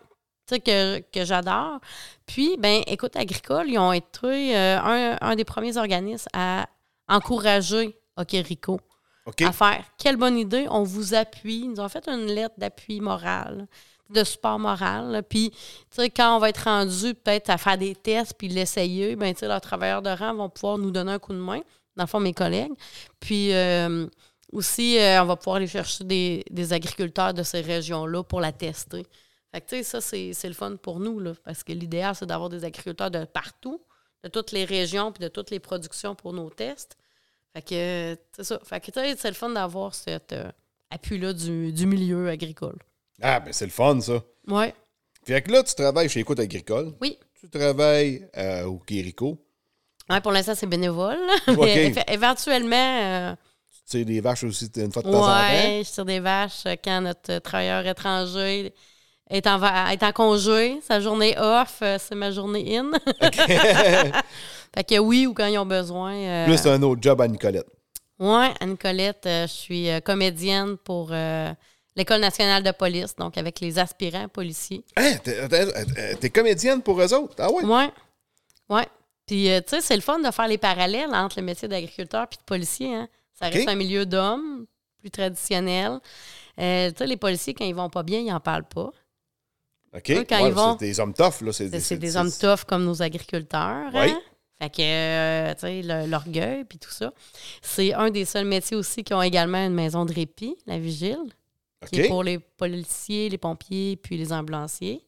[0.49, 1.81] tu sais, que, que j'adore.
[2.25, 6.67] Puis, ben écoute, Agricole, ils ont été euh, un, un des premiers organismes à
[7.09, 7.97] encourager
[9.27, 9.43] OK.
[9.43, 9.85] à faire.
[9.99, 11.61] Quelle bonne idée, on vous appuie.
[11.61, 13.67] Ils nous ont fait une lettre d'appui moral,
[14.11, 15.11] de support moral.
[15.11, 15.23] là.
[15.23, 15.57] Puis, tu
[15.91, 19.41] sais, quand on va être rendu peut-être à faire des tests puis l'essayer, ben tu
[19.41, 21.61] sais, leurs travailleurs de rang vont pouvoir nous donner un coup de main,
[21.97, 22.73] dans le fond, mes collègues.
[23.21, 24.07] Puis, euh,
[24.53, 28.53] aussi, euh, on va pouvoir aller chercher des, des agriculteurs de ces régions-là pour la
[28.53, 29.05] tester.
[29.53, 32.15] Fait que, tu sais, ça, c'est c'est le fun pour nous, là, parce que l'idéal,
[32.15, 33.81] c'est d'avoir des agriculteurs de partout,
[34.27, 36.97] de toutes les régions puis de toutes les productions pour nos tests.
[37.55, 38.61] Fait que, c'est ça.
[38.65, 40.51] Fait que, c'est le fun d'avoir cet euh,
[40.91, 42.77] appui-là du, du milieu agricole.
[43.23, 44.23] Ah, ben c'est le fun, ça.
[44.49, 44.75] Ouais.
[45.25, 46.93] Fait que là, tu travailles chez Écoute Agricole.
[47.01, 47.19] Oui.
[47.41, 49.39] Tu travailles euh, au Quérico.
[50.11, 51.19] Ouais, pour l'instant, c'est bénévole.
[51.49, 53.35] Mais éve- éventuellement, euh,
[53.73, 55.41] Tu sais, des vaches aussi une fois de temps en temps?
[55.49, 58.73] ouais, je tire des vaches quand notre travailleur étranger
[59.31, 60.81] est en, en congé.
[60.87, 62.91] Sa journée off, euh, c'est ma journée in.
[64.75, 66.15] fait que oui, ou quand ils ont besoin.
[66.15, 67.67] euh, Plus un autre job à Nicolette.
[68.19, 71.53] Ouais, Anne-Colette, euh, je suis euh, comédienne pour euh,
[71.97, 74.85] l'École nationale de police, donc avec les aspirants policiers.
[74.97, 77.35] Hein, t'es- comédienne pour eux autres?
[77.39, 77.63] Ah ouais?
[77.65, 77.91] Ouais.
[78.71, 78.87] Ouais.
[79.27, 82.39] Puis, tu sais, c'est le fun de faire les parallèles entre le métier d'agriculteur puis
[82.39, 82.95] de policier.
[82.95, 83.09] Hein.
[83.39, 84.65] Ça reste un milieu d'hommes,
[85.01, 85.99] plus traditionnel.
[86.59, 88.91] Euh, tu sais, les policiers, quand ils vont pas bien, ils en parlent pas.
[89.97, 90.11] OK?
[90.11, 91.53] Eux, quand Ouais, ils vont- C'est des hommes tough, là.
[91.53, 93.91] C'est des hommes tough comme nos agriculteurs.
[93.95, 94.11] Oui.
[94.11, 94.21] Hein?
[94.61, 97.13] Fait que, euh, tu sais, l'orgueil puis tout ça.
[97.61, 101.19] C'est un des seuls métiers aussi qui ont également une maison de répit, la vigile.
[101.93, 105.05] qui est pour les policiers, les pompiers, puis les ambulanciers.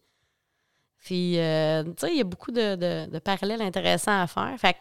[0.99, 4.55] Puis, euh, tu sais, il y a beaucoup de, de- de parallèles intéressants à faire.
[4.59, 4.79] Fait que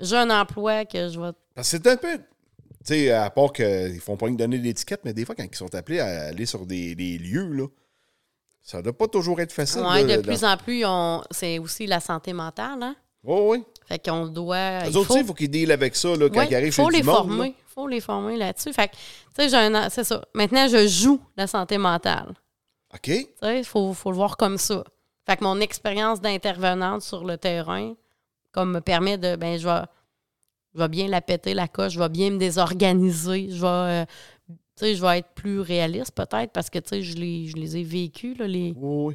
[0.00, 1.32] j'ai un emploi que je vais.
[1.54, 2.16] Parce que c'est un peu.
[2.18, 2.24] Tu
[2.84, 5.74] sais, à part qu'ils font pas que donner l'étiquette, mais des fois, quand ils sont
[5.74, 7.66] appelés à aller sur des, des lieux, là,
[8.62, 9.80] ça doit pas toujours être facile.
[9.82, 12.82] De dans- plus en plus, on- c'est aussi la santé mentale.
[12.82, 12.96] Hein?
[13.24, 13.64] Oui, oui.
[13.86, 14.86] Fait qu'on doit.
[14.86, 16.86] Il autres, faut- il faut qu'ils dealent avec ça là, quand Ouais, ils arrivent faut
[16.90, 17.16] chez les du monde.
[17.16, 17.48] former.
[17.48, 17.54] là.
[17.74, 18.72] faut les former là-dessus.
[18.72, 19.00] Fait que, tu
[19.36, 19.88] sais, j'ai un.
[19.88, 20.24] C'est ça.
[20.34, 22.34] Maintenant, je joue la santé mentale.
[22.94, 23.02] OK.
[23.02, 24.82] Tu sais, il faut, faut le voir comme ça.
[25.26, 27.94] Fait que mon expérience d'intervenante sur le terrain,
[28.52, 29.82] comme me permet de, ben, je vais,
[30.74, 34.04] je vais bien la péter la coche, je vais bien me désorganiser, je vais, euh,
[34.80, 37.76] sais, je vais être plus réaliste peut-être parce que, tu sais, je les, je les
[37.76, 39.14] ai vécus, là, les, Oui,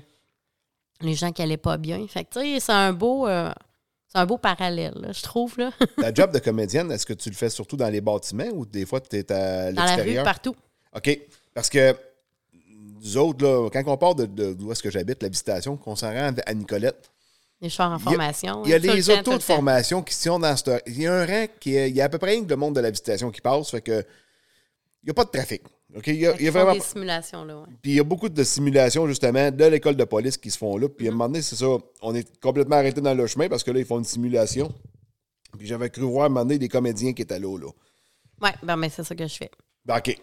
[1.01, 2.05] les gens qui allaient pas bien.
[2.07, 3.28] Fait que, tu sais, c'est un beau.
[3.28, 3.51] euh,
[4.07, 5.72] c'est un beau parallèle, là, je trouve, là.
[5.97, 8.86] Ta job de comédienne, est-ce que tu le fais surtout dans les bâtiments ou des
[8.86, 10.24] fois tu es à Dans la rue, l'extérieur?
[10.24, 10.55] partout.
[10.95, 11.20] OK.
[11.53, 11.93] Parce que
[13.01, 15.95] nous autres, là, quand on part de, de- d'où est-ce que j'habite, la visitation, qu'on
[15.95, 17.11] s'en rend à Nicolette,
[17.61, 18.61] Les chars en Il y a- formation.
[18.66, 20.80] il y a hein, les autos le de formation qui sont dans ce.
[20.88, 21.89] Il y a un rang qui est.
[21.89, 23.72] Il y a à peu près rien que le monde de la visitation qui passe.
[23.72, 24.03] Fait que.
[25.05, 25.61] Il n'y a pas de trafic.
[25.95, 26.07] OK?
[26.07, 26.73] Il y a, y a vraiment.
[26.73, 27.67] des simulations, là, ouais.
[27.79, 30.77] Puis il y a beaucoup de simulations, justement, de l'école de police qui se font
[30.77, 30.87] là.
[30.87, 30.95] Mm-hmm.
[30.95, 31.67] Puis à un moment donné, c'est ça.
[32.01, 34.73] On est complètement arrêté dans le chemin parce que là, ils font une simulation.
[35.59, 37.55] Puis j'avais cru voir à un moment donné des comédiens qui étaient là.
[37.59, 37.67] là.
[38.41, 39.51] Ouais, ben, mais c'est ça que je fais.
[39.85, 40.17] Ben, OK.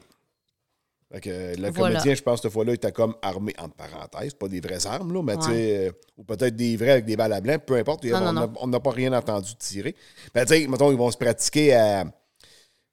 [1.13, 1.95] Fait que euh, le Voilà.
[1.95, 5.13] comédien, je pense, cette fois-là, il était comme armé, entre parenthèses, pas des vraies armes,
[5.13, 7.77] là, mais tu sais, euh, ou peut-être des vrais avec des balles à blanc, peu
[7.77, 8.05] importe.
[8.05, 8.51] Non.
[8.61, 9.95] on n'a pas rien entendu tirer.
[10.35, 12.05] Ben, tu sais, mettons, ils vont se pratiquer à,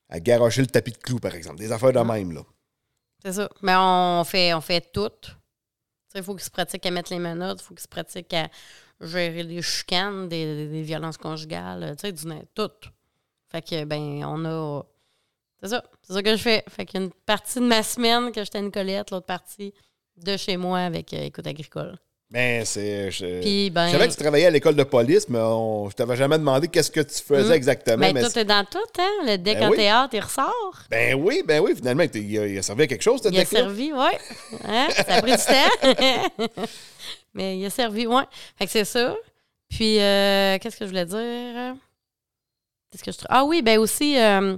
[0.09, 1.57] à garocher le tapis de clous, par exemple.
[1.59, 2.41] Des affaires de même, là.
[3.23, 3.49] C'est ça.
[3.61, 5.09] Mais on fait, on fait tout.
[6.15, 8.49] Il faut qu'ils se pratiquent à mettre les menottes, il faut qu'ils se pratiquent à
[8.99, 12.23] gérer les chicanes, des, des- des violences conjugales, tu sais, du
[12.55, 12.71] tout.
[13.51, 14.83] Fait que, ben, on a.
[15.61, 15.83] C'est ça.
[16.01, 16.63] C'est ça que je fais.
[16.69, 19.73] Fait qu'il y a une partie de ma semaine que j'étais à Nicolette, l'autre partie
[20.17, 21.97] de chez moi avec euh, Écoute Agricole.
[22.31, 23.09] Ben, c'est.
[23.09, 23.87] Je, Puis, ben.
[23.87, 26.67] je savais que tu travaillais à l'école de police, mais on, je t'avais jamais demandé
[26.67, 27.53] qu'est-ce que tu faisais Mm.
[27.53, 27.97] exactement.
[27.97, 29.09] Ben, mais tout est dans tout, hein?
[29.25, 29.77] Le deck Ben en oui.
[29.77, 30.79] théâtre, il ressort.
[30.91, 33.39] Ben oui, ben oui, finalement, il, a, il a servi à quelque chose, ce Il
[33.39, 34.09] a servi, oui.
[34.67, 34.87] Hein?
[34.95, 36.63] Ça a pris du temps.
[37.33, 38.21] Mais il a servi, oui.
[38.57, 39.15] Fait que c'est ça.
[39.67, 41.75] Puis, euh, qu'est-ce que je voulais dire?
[42.91, 43.17] Qu'est-ce que je...
[43.29, 44.55] Ah oui, ben aussi, euh,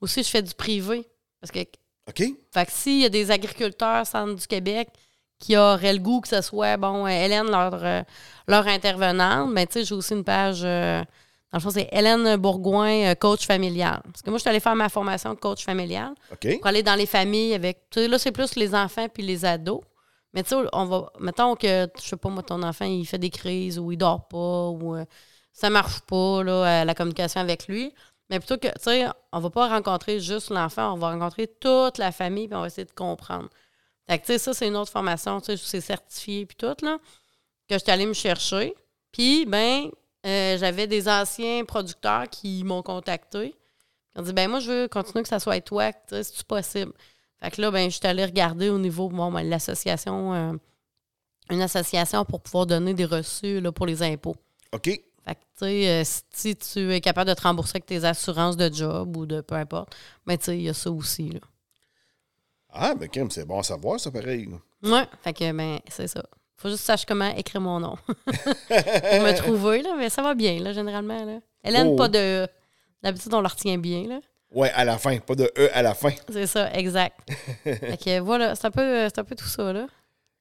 [0.00, 1.04] aussi, je fais du privé.
[1.40, 2.18] Parce que, OK.
[2.52, 4.88] fait que s'il y a des agriculteurs centre du Québec
[5.42, 8.02] qui auraient le goût que ce soit, bon, euh, Hélène, leur, euh,
[8.46, 10.62] leur intervenante, ben tu sais, j'ai aussi une page...
[10.64, 11.02] euh,
[11.50, 14.00] dans le fond, c'est Hélène Bourgoin, coach familial.
[14.04, 16.14] Parce que moi, je suis allée faire ma formation de coach familial
[16.58, 17.90] pour aller dans les familles avec.
[17.90, 19.82] Tu sais, là, c'est plus les enfants puis les ados.
[20.32, 21.12] Mais tu sais, on va.
[21.20, 24.28] Mettons que, je sais pas, moi, ton enfant, il fait des crises ou il dort
[24.28, 25.04] pas ou euh,
[25.52, 27.92] ça marche pas, là, la communication avec lui.
[28.30, 31.98] Mais plutôt que, tu sais, on va pas rencontrer juste l'enfant, on va rencontrer toute
[31.98, 33.50] la famille puis on va essayer de comprendre.
[34.12, 36.76] Fait que, tu sais, ça, c'est une autre formation, tu sais, c'est certifié puis tout,
[36.82, 36.98] là,
[37.66, 38.74] que j'étais allée me chercher.
[39.10, 39.90] Puis, ben,
[40.26, 43.56] euh, j'avais des anciens producteurs qui m'ont contacté.
[44.14, 46.44] Ils ont dit, ben moi, je veux continuer que ça soit toi, tu sais, c'est
[46.44, 46.92] possible?
[47.42, 50.52] Fait que là, ben, je suis allée regarder au niveau, bon, ben, l'association, euh,
[51.48, 54.36] une association pour pouvoir donner des reçus là, pour les impôts.
[54.72, 54.84] OK.
[55.24, 58.58] Fait que, tu sais, euh, si tu es capable de te rembourser avec tes assurances
[58.58, 59.96] de job ou de peu importe,
[60.26, 61.40] ben, tu sais, il y a ça aussi, là.
[62.72, 64.48] Ah, ben, crème, c'est bon à savoir, ça, pareil.
[64.82, 66.22] Ouais, fait que, ben, c'est ça.
[66.56, 67.96] Faut juste saches comment écrire mon nom.
[68.06, 71.40] pour me trouver, là, mais ça va bien, là, généralement, là.
[71.64, 71.96] Hélène, Oh.
[71.96, 72.44] pas de...
[72.44, 72.48] E.
[73.02, 74.20] D'habitude, on la retient bien, là.
[74.52, 76.10] Ouais, à la fin, pas de E à la fin.
[76.30, 77.18] C'est ça, exact.
[77.64, 79.86] fait que voilà, c'est un, peu, c'est un peu tout ça, là.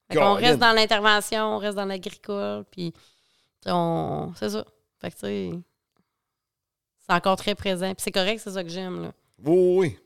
[0.07, 0.47] Fait qu'on Caroline.
[0.47, 2.93] reste dans l'intervention, on reste dans l'agricole, puis
[3.65, 4.31] on...
[4.35, 4.65] c'est ça.
[4.99, 5.51] Fait que, tu sais,
[7.07, 7.87] c'est encore très présent.
[7.93, 9.11] Puis c'est correct, c'est ça que j'aime, là.
[9.43, 9.97] Oui, oui.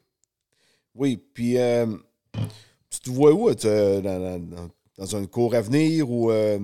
[0.93, 1.87] Oui, puis euh,
[2.89, 3.53] tu te vois où?
[3.53, 4.39] tu, euh, dans,
[4.97, 6.31] dans- un cours à venir ou...
[6.31, 6.59] euh,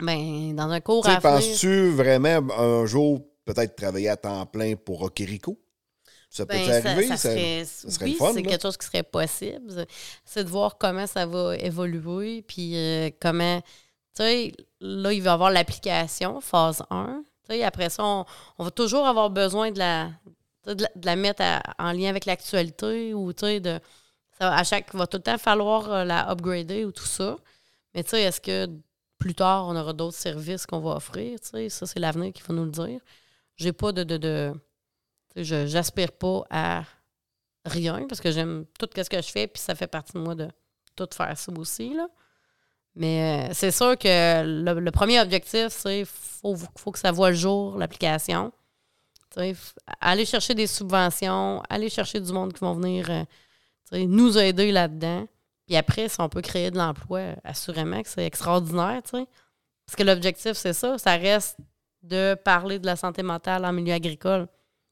[0.00, 1.60] Ben, dans un cours à venir...
[1.60, 5.58] penses-tu vraiment un jour peut-être travailler à temps plein pour Rockerico?
[6.30, 7.08] Ça peut Ben, ça, arriver?
[7.08, 9.86] ça ça- serait, serait oui, c'est quelque chose qui serait possible.
[10.24, 15.30] C'est de voir comment ça va évoluer, puis euh, comment, tu sais, là, il va
[15.30, 17.22] y avoir l'application, phase 1.
[17.48, 18.24] Tu sais, après ça, on,
[18.58, 20.10] on va toujours avoir besoin de la,
[20.66, 23.80] de la, de la mettre à- en lien avec l'actualité ou, tu sais, de,
[24.40, 27.36] à chaque, il va tout le temps falloir euh, la upgrader ou tout ça.
[27.94, 28.68] Mais, tu sais, est-ce que
[29.18, 32.42] plus tard, on aura d'autres services qu'on va offrir, tu sais, ça, c'est l'avenir qu'il
[32.44, 33.00] faut nous le dire.
[33.56, 34.54] J'ai pas de- de- de
[35.36, 36.84] Je j'aspire pas à
[37.64, 40.34] rien parce que j'aime tout ce que je fais, puis ça fait partie de moi
[40.34, 40.48] de
[40.94, 41.94] tout faire ça aussi.
[41.94, 42.08] Là.
[42.94, 47.36] Mais euh, c'est sûr que le, premier objectif, c'est faut, faut que ça voit le
[47.36, 48.52] jour, l'application.
[50.00, 53.24] Aller chercher des subventions, aller chercher du monde qui vont venir euh,
[53.92, 55.26] nous aider là-dedans.
[55.66, 59.02] Puis après, si on peut créer de l'emploi, assurément que c'est extraordinaire.
[59.02, 59.26] tu sais.
[59.86, 60.98] Parce que l'objectif, c'est ça.
[60.98, 61.56] Ça reste
[62.02, 64.46] de parler de la santé mentale en milieu agricole.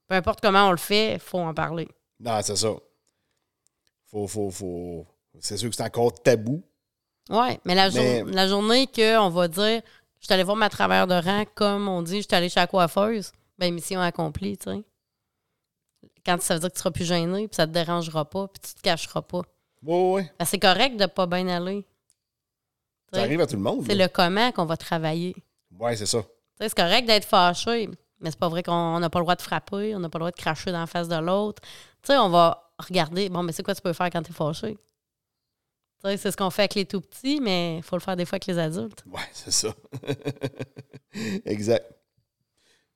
[0.09, 1.89] Peu importe comment on le fait, il faut en parler.
[2.21, 2.71] Non, c'est ça.
[4.11, 5.07] Faut, faut, faut...
[5.41, 6.63] C'est sûr que c'est encore tabou.
[7.31, 9.83] Oui, mais la, jour- la journée qu'on va dire
[10.21, 12.59] je suis allé voir ma travailleur de rang, comme on dit, je suis allé chez
[12.61, 14.83] la coiffeuse, ben mission accomplie, tu sais.
[16.25, 18.61] Quand ça veut dire que tu seras plus gêné, puis ça te dérangera pas, puis
[18.61, 19.43] tu te cacheras pas.
[19.83, 20.23] Oui, oui, oui.
[20.39, 21.87] Ben, c'est correct de pas bien aller.
[23.13, 23.85] Ça arrive à tout le monde.
[23.87, 25.37] C'est le comment qu'on va travailler.
[25.79, 26.25] Ouais, c'est ça.
[26.59, 27.89] C'est correct d'être fâché,
[28.21, 30.23] mais c'est pas vrai qu'on n'a pas le droit de frapper, on n'a pas le
[30.25, 31.63] droit de cracher dans la face de l'autre.
[32.03, 34.35] Tu sais, on va regarder, bon, mais c'est quoi tu peux faire quand tu es
[34.35, 34.79] fâché?
[36.05, 38.37] C'est ce qu'on fait avec les tout petits, mais il faut le faire des fois
[38.37, 39.05] avec les adultes.
[39.07, 39.75] Ouais, c'est ça.
[41.47, 41.91] exact.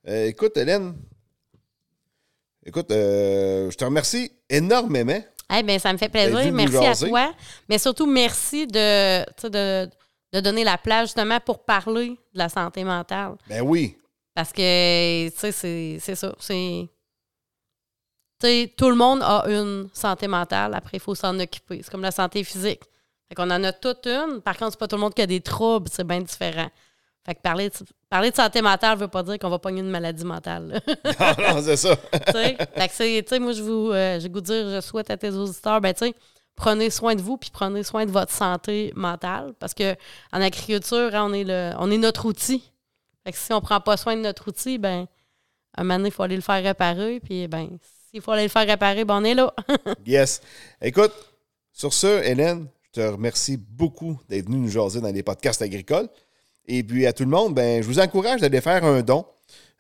[0.07, 0.95] Euh, écoute, Hélène,
[2.69, 5.21] écoute, euh, je te remercie énormément.
[5.57, 6.45] Eh bien, ça me fait plaisir.
[6.47, 7.33] nous Merci à toi.
[7.69, 9.89] Mais surtout, merci de, de,
[10.33, 13.37] de donner la place justement pour parler de la santé mentale.
[13.49, 13.97] Ben oui.
[14.35, 16.35] Parce que, tu sais, c'est- c'est ça.
[16.39, 16.89] C'est.
[18.41, 20.75] Tu sais, tout le monde a une santé mentale.
[20.75, 21.81] Après, il faut s'en occuper.
[21.83, 22.83] C'est comme la santé physique.
[23.29, 24.41] Fait qu'on en a toute une.
[24.43, 25.89] Par contre, c'est pas tout le monde qui a des troubles.
[25.93, 26.71] C'est bien différent.
[27.27, 27.75] Fait que parler de,
[28.09, 30.81] parler de santé mentale veut pas dire qu'on va pogner une maladie mentale.
[30.85, 31.35] là.
[31.39, 31.97] non, non, c'est ça.
[32.27, 36.07] Tu sais, moi, je vous, euh, de dire, je souhaite à tes auditeurs, ben, tu
[36.07, 36.15] sais,
[36.55, 39.95] prenez soin de vous, puis prenez soin de votre santé mentale, parce que
[40.33, 42.73] en agriculture, hein, on est le, on est notre outil.
[43.25, 45.07] Fait que si on prend pas soin de notre outil, ben,
[45.77, 47.79] un moment donné, il faut aller le faire réparer, puis ben,
[48.11, 49.55] s'il faut aller le faire réparer, ben, on est là.
[50.07, 50.41] Yes.
[50.81, 51.13] Écoute,
[51.73, 56.09] sur ce, Hélène, je te remercie beaucoup d'être venue nous jaser dans les podcasts agricoles.
[56.69, 59.25] Et puis à tout le monde, ben, je vous encourage d'aller faire un don.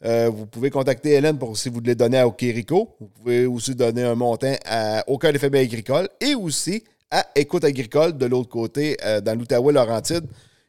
[0.04, 2.96] Euh, vous pouvez contacter Hélène pour si vous voulez donner à Okérico.
[2.98, 7.26] Vous pouvez aussi donner un montant à, au Cœur des familles agricoles et aussi à
[7.34, 10.24] Écoute agricole de l'autre côté, euh, dans l'Outaouais-Laurentide.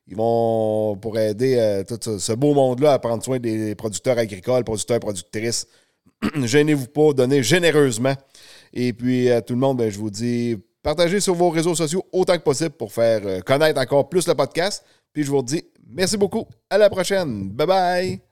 [0.07, 4.63] Ils vont pour aider euh, tout ce, beau monde-là à prendre soin des producteurs agricoles,
[4.63, 5.67] producteurs, productrices.
[6.35, 8.15] Gênez-vous pas, donnez généreusement.
[8.73, 12.03] Et puis, à tout le monde, ben, je vous dis, partagez sur vos réseaux sociaux
[12.11, 14.83] autant que possible pour faire connaître encore plus le podcast.
[15.13, 16.47] Puis, je vous dis merci beaucoup.
[16.69, 17.49] À la prochaine.
[17.51, 18.28] Bye bye.